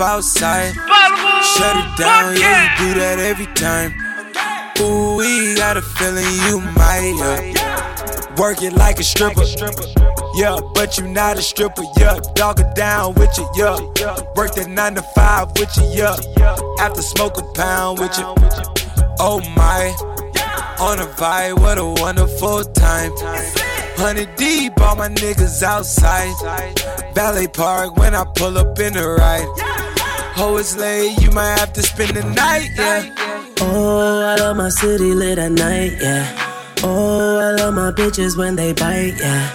[0.00, 0.74] Outside.
[0.74, 3.92] Shut it down, yeah, you do that every time.
[4.80, 8.34] Ooh, we got a feeling you might, yeah.
[8.36, 9.44] Work it like a stripper.
[10.34, 12.18] Yeah, but you not a stripper, yeah.
[12.34, 13.76] Dog it down with you, yeah.
[14.36, 16.16] Work that nine to five with you, yeah.
[16.78, 18.24] After smoke a pound with you.
[19.18, 19.94] Oh my,
[20.80, 23.12] on a vibe, what a wonderful time.
[23.96, 26.32] Hundred deep, all my niggas outside.
[27.14, 29.69] Valet Park when I pull up in the ride.
[30.42, 33.14] Oh, it's late, you might have to spend the night, yeah.
[33.60, 36.24] Oh, I love my city lit at night, yeah.
[36.82, 39.50] Oh, I love my bitches when they bite, yeah.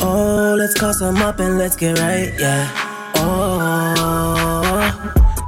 [0.00, 2.70] Oh, let's call some up and let's get right, yeah.
[3.16, 4.78] Oh,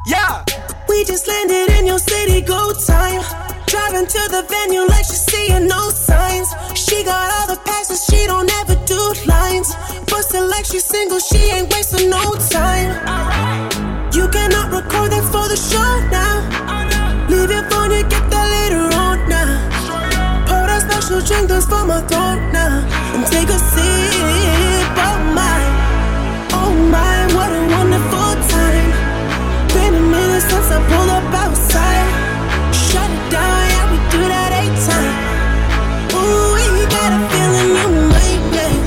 [0.07, 0.45] yeah.
[0.88, 3.22] We just landed in your city, go time.
[3.68, 6.49] Driving to the venue like she's seeing no signs.
[6.74, 9.72] She got all the passes, she don't ever do lines.
[10.11, 13.39] Bustin' like she's single, she ain't wasting no time.
[14.13, 15.79] You cannot record that for the show
[16.11, 16.43] now.
[17.31, 19.63] Leave your phone, you get that later on now.
[20.51, 22.83] Pour that special drink that's for my throat now.
[23.15, 25.63] And take a sip, oh my.
[26.59, 28.91] Oh my, what a wonderful time.
[29.79, 32.11] Been a minute since I pulled up outside.
[32.75, 35.15] Shut it down, yeah, we do that eight time.
[36.19, 38.83] Ooh, we got a feeling you might make.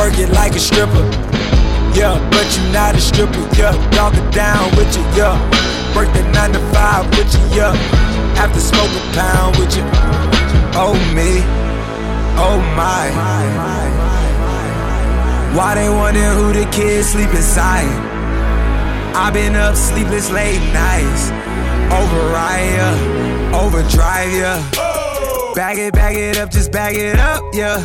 [0.00, 1.31] Work it like a stripper.
[1.94, 3.72] Yeah, but you not a stripper, yeah.
[3.90, 5.36] Dog it down with you, yeah.
[5.94, 7.76] Work that nine to five with you, yeah.
[8.40, 9.84] After smoke a pound with you.
[10.74, 11.44] Oh me,
[12.40, 13.12] oh my.
[15.54, 17.84] Why they wonder who the kids sleep inside?
[19.14, 21.28] i been up sleepless late nights.
[21.92, 24.56] Override ya, overdrive ya.
[25.54, 27.84] Bag it, bag it up, just bag it up, yeah.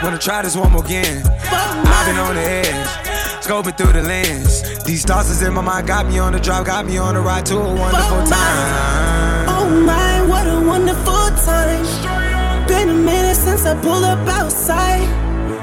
[0.00, 1.22] Wanna try this one more again.
[1.26, 3.01] I've been on the edge,
[3.42, 4.62] scoping through the lens.
[4.84, 7.20] These thoughts is in my mind, got me on the drive, got me on the
[7.20, 9.48] ride to a wonderful oh time.
[9.48, 12.66] Oh my, what a wonderful time.
[12.66, 15.02] Been a minute since I pulled up outside.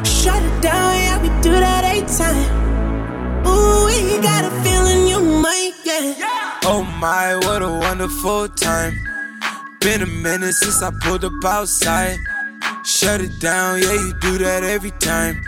[0.05, 3.47] Shut it down, yeah, we do that eight time.
[3.47, 6.17] Ooh, we got a feeling you might get.
[6.65, 8.93] Oh my, what a wonderful time.
[9.79, 12.17] Been a minute since I pulled up outside.
[12.83, 15.41] Shut it down, yeah, you do that every time.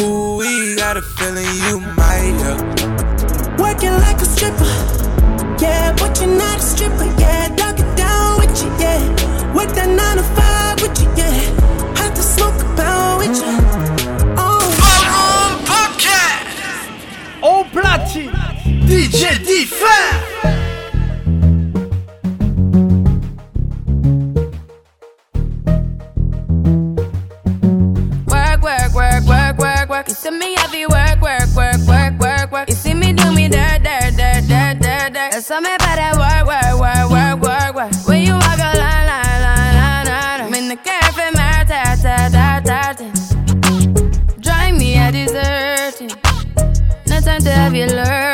[0.00, 3.56] Ooh, we got a feeling you might, yeah.
[3.56, 4.64] Working like a stripper.
[5.60, 7.04] Yeah, but you're not a stripper.
[7.18, 8.68] Yeah, dog it down with you.
[8.78, 11.08] Yeah, work that nine to five with you.
[11.16, 11.32] Yeah,
[11.96, 13.56] have to smoke a pound with you.
[14.36, 14.60] Oh,
[17.42, 18.32] Au platine,
[18.86, 20.33] DJ Differ.
[30.04, 30.08] Work.
[30.08, 32.68] You see me heavy work, work, work, work, work, work.
[32.68, 35.32] You see me do me dirt, dirt, dirt, dirt, dirt, dirt.
[35.32, 38.08] That's how me better work, work, work, work, work, work.
[38.08, 40.40] When you walk a line, line, line, line, line.
[40.40, 43.06] I'm in the cafe, my ta, ta, ta, ta, ta.
[44.40, 46.10] Drive me a deserting.
[47.06, 48.33] No time to have you lurking.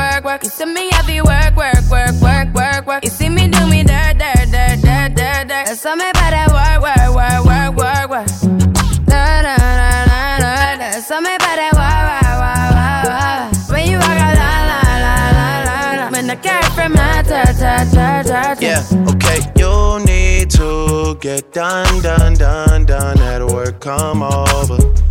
[0.31, 0.43] work.
[0.43, 3.03] You see me heavy work, work, work, work, work, work.
[3.03, 5.65] You see me do me dirt, dirt, dirt, dirt, dirt, dirt.
[5.67, 8.27] That's all me better work, work, work, work, work, work.
[9.11, 10.77] Da, da, da, da, da.
[10.77, 13.69] That's all me better work, work, work, work, work.
[13.71, 16.11] When you walk a la, la, la, la, la, la.
[16.11, 18.55] When the cat from my ta, ta, ta, ta.
[18.59, 19.39] Yeah, okay.
[19.57, 23.19] You need to get done, done, done, done.
[23.19, 25.10] At work, come over.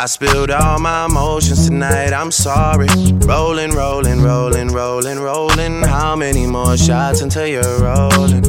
[0.00, 2.86] I spilled all my emotions tonight, I'm sorry.
[3.26, 5.82] Rolling, rolling, rolling, rolling, rolling.
[5.82, 8.44] How many more shots until you're rolling?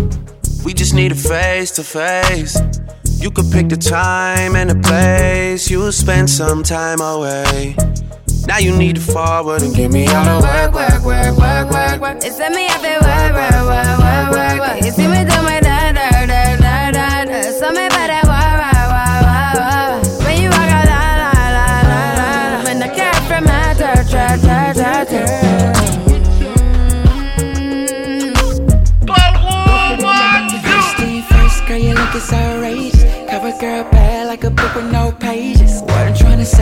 [0.63, 2.55] We just need a face to face.
[3.17, 5.71] You could pick the time and the place.
[5.71, 7.75] You'll spend some time away.
[8.45, 11.99] Now you need to forward and give me all the work, work, work, work, work,
[11.99, 12.17] work.
[12.23, 14.85] It's me up there, work, work, work, work, work.
[14.85, 15.23] You see me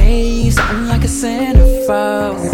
[0.08, 2.50] I'm you something like a centerfold.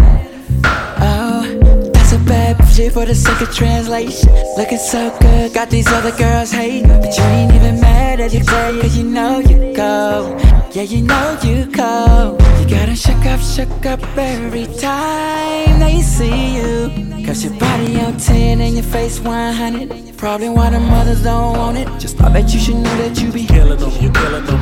[1.00, 4.34] Oh, that's a bad shit for the sake of translation.
[4.58, 6.88] Looking so good, got these other girls hating.
[6.88, 10.36] But you ain't even mad at your tell cause you know you go.
[10.72, 12.38] Yeah, you know you go.
[12.60, 17.14] You gotta shook up, shook up every time they see you.
[17.24, 20.18] Cause your body on 10 and your face 100.
[20.18, 21.88] Probably why the mothers don't want it.
[22.00, 24.53] Just thought that you should know that you be killing them, you killing them,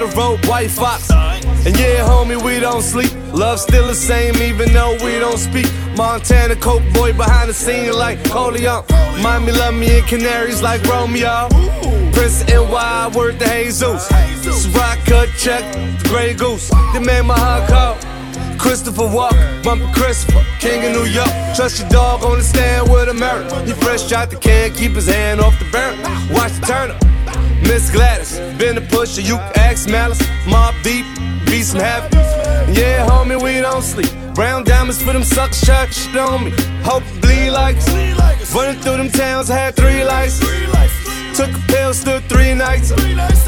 [0.00, 1.10] The rope, white fox.
[1.10, 3.12] And yeah, homie, we don't sleep.
[3.34, 5.66] Love still the same, even though we don't speak.
[5.94, 8.82] Montana Coke boy behind the scene like Coleon.
[9.20, 11.48] Miami love me in Canaries like Romeo.
[12.14, 14.08] Prince NY, word to Jesus.
[14.68, 16.70] Rock cut check, the Grey Goose.
[16.94, 17.96] The man my heart call.
[18.58, 21.28] Christopher Walk, Bumpy Christopher, King of New York.
[21.54, 23.62] Trust your dog on the stand with America.
[23.66, 25.98] He fresh out the can, keep his hand off the barrel.
[26.32, 27.02] Watch the turn up.
[27.62, 29.36] Miss Gladys, been a pusher, you
[29.70, 30.20] ask Malice.
[30.46, 31.06] Mob deep,
[31.46, 32.12] be some havoc.
[32.76, 34.10] Yeah, homie, we don't sleep.
[34.34, 36.50] Brown diamonds for them suckers, shot shit on me.
[36.82, 37.76] Hope bleed like.
[38.54, 40.40] Running through them towns, had three lights.
[41.36, 42.90] Took a pill, stood three nights.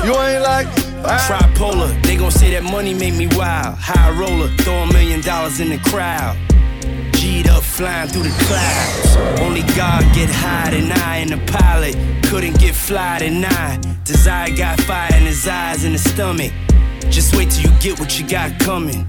[0.05, 0.69] You ain't like
[1.27, 3.77] Tripolar, they gon' say that money make me wild.
[3.78, 6.36] High roller, throw a million dollars in the crowd.
[7.12, 9.40] G'd up, flying through the clouds.
[9.40, 11.97] Only God get high than I and the pilot.
[12.27, 13.91] Couldn't get fly I.
[14.05, 16.53] Desire got fire in his eyes and his stomach.
[17.11, 19.07] Just wait till you get what you got coming.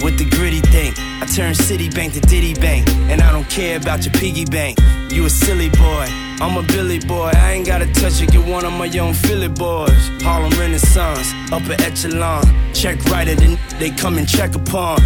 [0.00, 0.96] What the gritty think?
[0.98, 4.78] I turn Citibank to Diddy Bank, and I don't care about your piggy bank.
[5.10, 6.06] You a silly boy,
[6.38, 7.30] I'm a Billy boy.
[7.34, 10.10] I ain't gotta touch it, get one of my young Philly boys.
[10.20, 12.44] Harlem Renaissance, upper echelon.
[12.74, 14.98] Check right at the they come and check upon.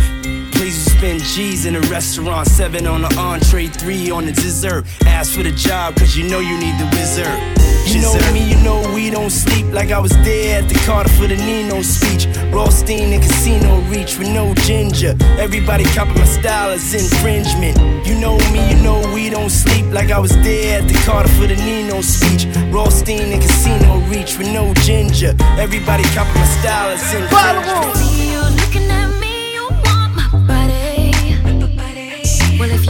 [0.51, 4.85] Please you spend G's in a restaurant, seven on the entree, three on the dessert.
[5.07, 7.61] Ask for the job, cause you know you need the wizard.
[7.86, 11.11] You know me, you know we don't sleep like I was there at the Carter
[11.11, 12.27] for the Nino speech.
[12.52, 15.16] Rothstein and Casino Reach with no ginger.
[15.39, 17.77] Everybody copy my style as infringement.
[18.07, 21.19] You know me, you know we don't sleep like I was there at the Carter
[21.20, 22.47] Carter for the Nino speech.
[22.72, 25.34] Raw steam and casino reach with no ginger.
[25.59, 27.28] Everybody copy my style, in
[28.32, 31.12] you looking at me, you want my body.
[32.59, 32.86] Well, if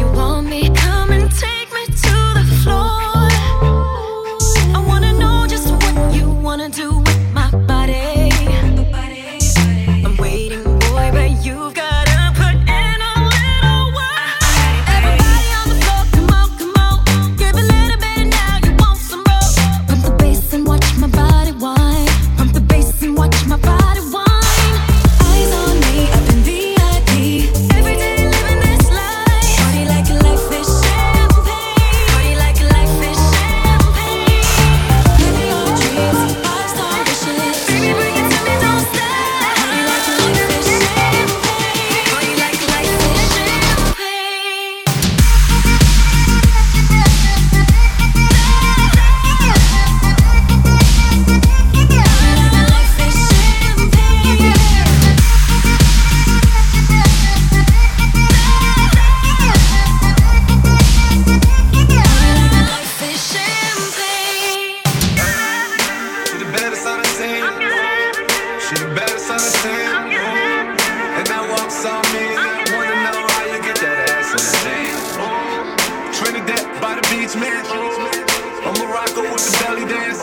[79.17, 80.19] I'm with the belly dance.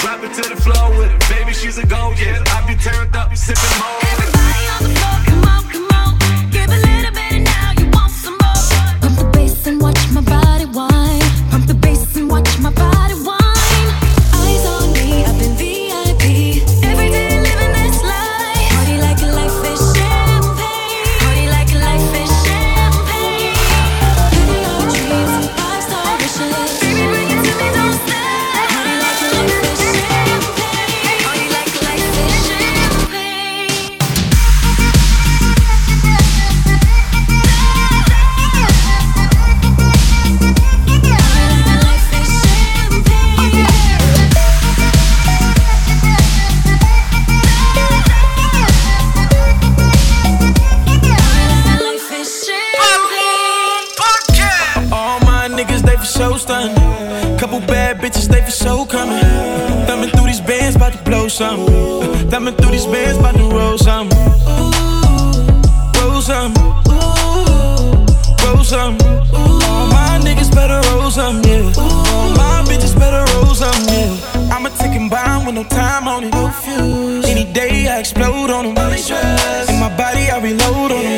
[0.00, 1.28] Drop it to the floor with it.
[1.28, 2.42] Baby, she's a go getter.
[2.46, 4.00] I be turned up, sipping more.
[6.50, 9.00] Give a little bit and now you want some more.
[9.00, 11.22] Pump the bass and watch my body whine.
[11.50, 13.07] Pump the bass and watch my body
[62.38, 64.08] Thumbing through these bands, about to roll some.
[65.98, 66.54] Roll some.
[68.44, 68.96] Roll some.
[69.34, 71.62] All my niggas better roll some, yeah.
[72.38, 74.54] My bitches better roll some, yeah.
[74.54, 76.34] I'm a ticking bomb with no time on it.
[77.26, 78.76] Any day I explode on them.
[79.68, 81.17] In my body, I reload on them.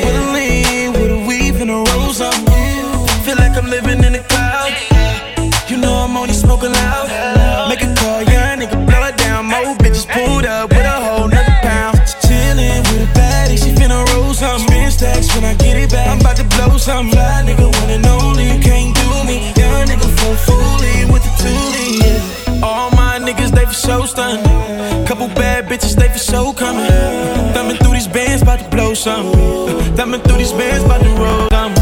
[29.05, 29.97] Blow some.
[29.97, 31.75] Thumbing through these bands, about to roll some.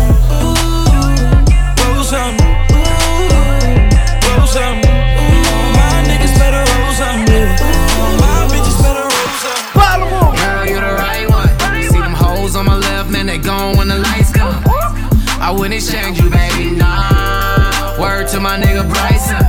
[1.84, 2.36] Roll some.
[4.26, 4.80] Roll some.
[5.74, 7.56] My niggas better roll some, yeah.
[8.20, 9.62] My bitches better roll some.
[10.36, 11.48] Girl, you the right one.
[11.82, 14.62] See them hoes on my left, man, they gone when the lights come.
[15.40, 17.98] I wouldn't exchange you, baby, nah.
[17.98, 19.44] Word to my nigga Bryson.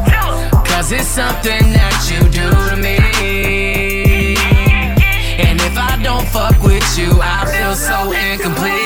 [0.65, 3.58] Cause it's something that you do to me.
[6.97, 8.78] You, I feel so incomplete.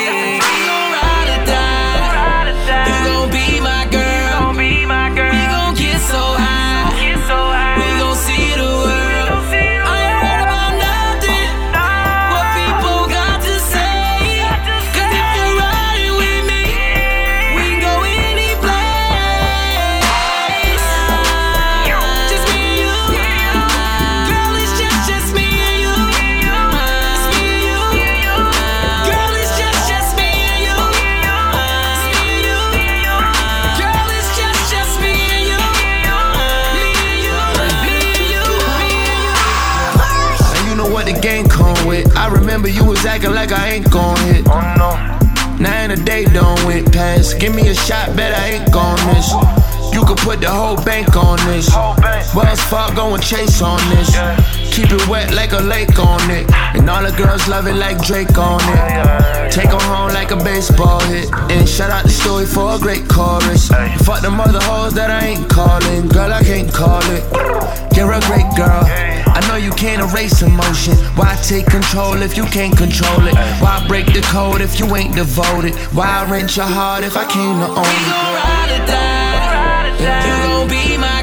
[43.74, 44.46] Ain't gon' hit.
[44.46, 44.90] Oh no.
[45.84, 47.38] In a day don't went past.
[47.40, 49.28] Give me a shot, bet I ain't gon' miss.
[49.92, 51.68] You could put the whole bank on this.
[52.34, 54.10] Wells Fargo and Chase on this.
[54.74, 56.50] Keep it wet like a lake on it.
[56.74, 59.52] And all the girls love it like Drake on it.
[59.52, 61.28] Take 'em home like a baseball hit.
[61.50, 63.68] And shout out the story for a great chorus.
[64.06, 66.08] Fuck them other hoes that I ain't calling.
[66.08, 67.24] Girl, I can't call it.
[67.96, 69.13] You're a great girl.
[69.34, 70.94] I know you can't erase emotion.
[71.18, 73.34] Why take control if you can't control it?
[73.60, 75.74] Why break the code if you ain't devoted?
[75.92, 78.10] Why rent your heart if I came to own it?
[78.38, 79.34] ride or die.
[80.26, 81.13] You gon' be my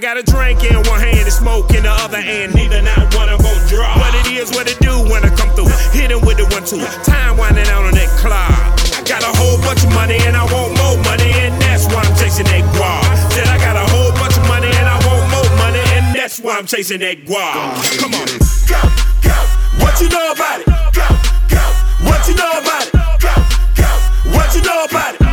[0.00, 2.54] got a drink in one hand and smoke in the other hand.
[2.54, 4.00] Neither not one of them drop.
[4.00, 5.68] What it is, what it do when I come through.
[5.92, 6.80] Hit him with the one two.
[7.04, 8.80] Time winding out on that clock.
[8.96, 12.00] I got a whole bunch of money and I want more money and that's why
[12.00, 13.04] I'm chasing that guap.
[13.36, 16.40] Said I got a whole bunch of money and I want more money and that's
[16.40, 17.60] why I'm chasing that guap.
[18.00, 18.24] Come on.
[18.64, 18.80] Go,
[19.20, 19.36] go.
[19.84, 20.66] What you know about it?
[20.96, 21.08] Go,
[21.52, 21.62] go.
[22.08, 22.92] What you know about it?
[23.20, 23.34] Go,
[23.76, 23.90] go.
[24.32, 25.29] What you know about it?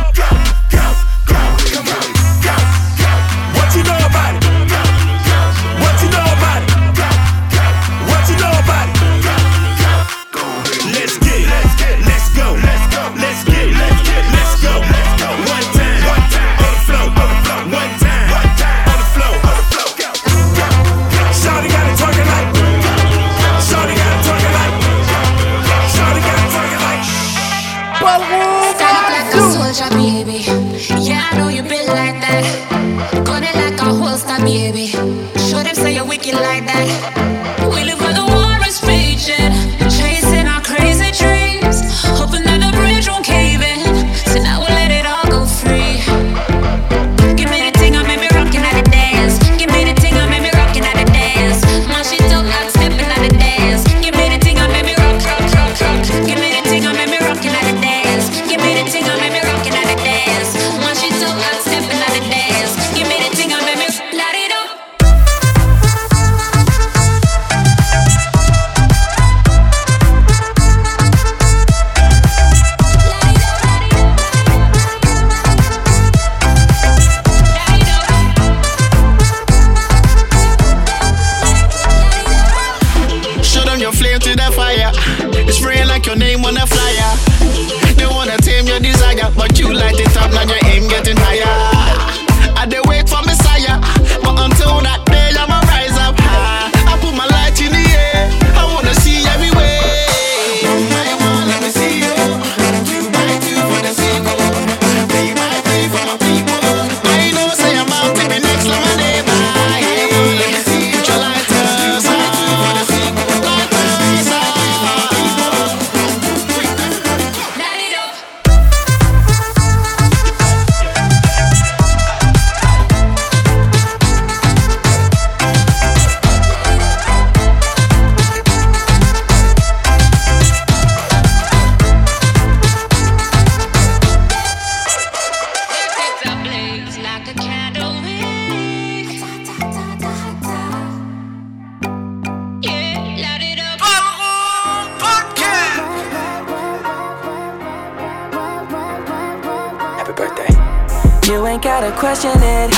[151.88, 152.70] Gotta question it.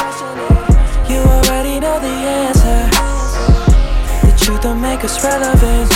[1.11, 2.15] You already know the
[2.47, 2.81] answer.
[4.25, 5.93] The truth don't make us relevant.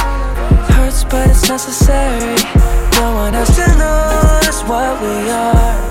[0.74, 2.34] Hurts, but it's necessary.
[2.90, 5.88] Don't want us to lose what we are.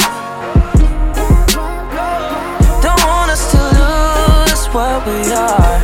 [2.83, 5.79] Don't want us to lose what we are.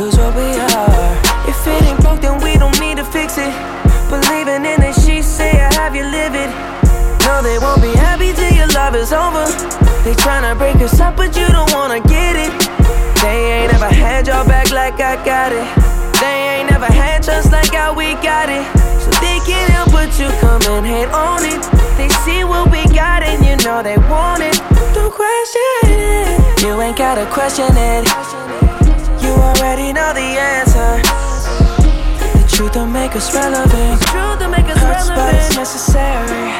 [0.00, 1.48] Lose what we are.
[1.48, 3.54] If it ain't broke, then we don't need to fix it.
[4.10, 6.83] Believing in it, she say I have you live it.
[7.24, 9.44] No, they won't be happy till your love is over.
[10.04, 12.52] They tryna break us up, but you don't wanna get it.
[13.22, 15.64] They ain't ever had your back like I got it.
[16.20, 18.64] They ain't never had trust like how we got it.
[19.00, 21.60] So they can't help but you come and hate on it.
[21.96, 24.60] They see what we got and you know they want it.
[24.92, 26.62] Don't question it.
[26.62, 28.04] You ain't gotta question it.
[29.22, 31.00] You already know the answer.
[32.36, 34.00] The truth don't make us relevant.
[34.12, 34.93] truth don't make us relevant.
[35.14, 36.50] But it's necessary.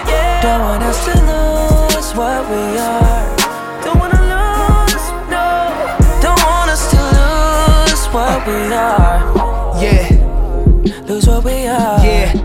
[0.43, 3.37] Don't want us to lose what we are.
[3.85, 5.49] Don't wanna lose, no.
[6.23, 9.21] Don't want us to lose what we are.
[9.83, 11.05] Yeah.
[11.09, 11.99] Lose what we are.
[12.05, 12.44] Yeah.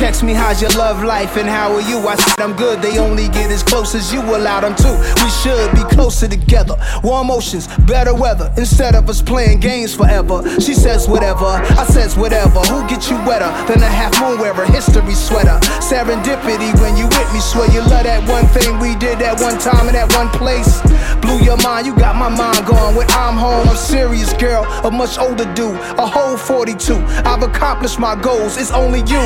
[0.00, 1.98] Text me, how's your love life and how are you?
[2.08, 2.80] I said, I'm good.
[2.80, 4.90] They only get as close as you allow them to.
[5.22, 6.74] We should be closer together.
[7.04, 8.50] Warm oceans, better weather.
[8.56, 10.42] Instead of us playing games forever.
[10.58, 11.44] She says, whatever.
[11.44, 12.60] I says, whatever.
[12.60, 14.64] Who gets you wetter than a half moon wearer?
[14.64, 15.60] History sweater.
[15.84, 17.40] Serendipity when you with me.
[17.40, 20.80] Swear you love that one thing we did that one time in that one place.
[21.20, 22.96] Blew your mind, you got my mind going.
[22.96, 24.64] When I'm home, I'm serious, girl.
[24.84, 26.94] A much older dude, a whole 42.
[27.28, 29.20] I've accomplished my goals, it's only you.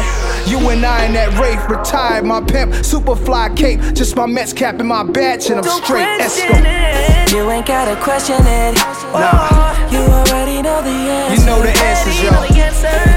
[0.51, 4.53] You and I ain't that Rafe, retired my pimp, super fly cape, just my Mets
[4.53, 6.07] cap and my badge, and I'm Don't straight.
[6.21, 7.33] Esco.
[7.33, 8.75] You ain't gotta question it.
[9.13, 9.91] Nah.
[9.91, 11.41] You already know the answer.
[11.41, 12.31] You know the answers, yo.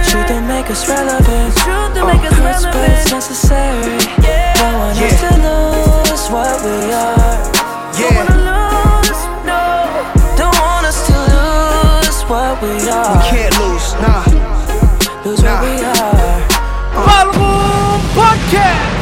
[0.10, 1.56] Truth to make us relevant.
[1.57, 2.94] Truth to make us relevant.
[2.94, 3.98] It's necessary.
[4.24, 4.53] Yeah.
[4.57, 5.14] No one yeah.
[5.22, 7.38] to lose what we are.
[7.99, 8.48] Yeah.
[12.28, 13.15] What we are.
[13.15, 14.26] We can't lose, nah.
[15.24, 15.77] Lose nah.
[18.49, 18.97] Cat!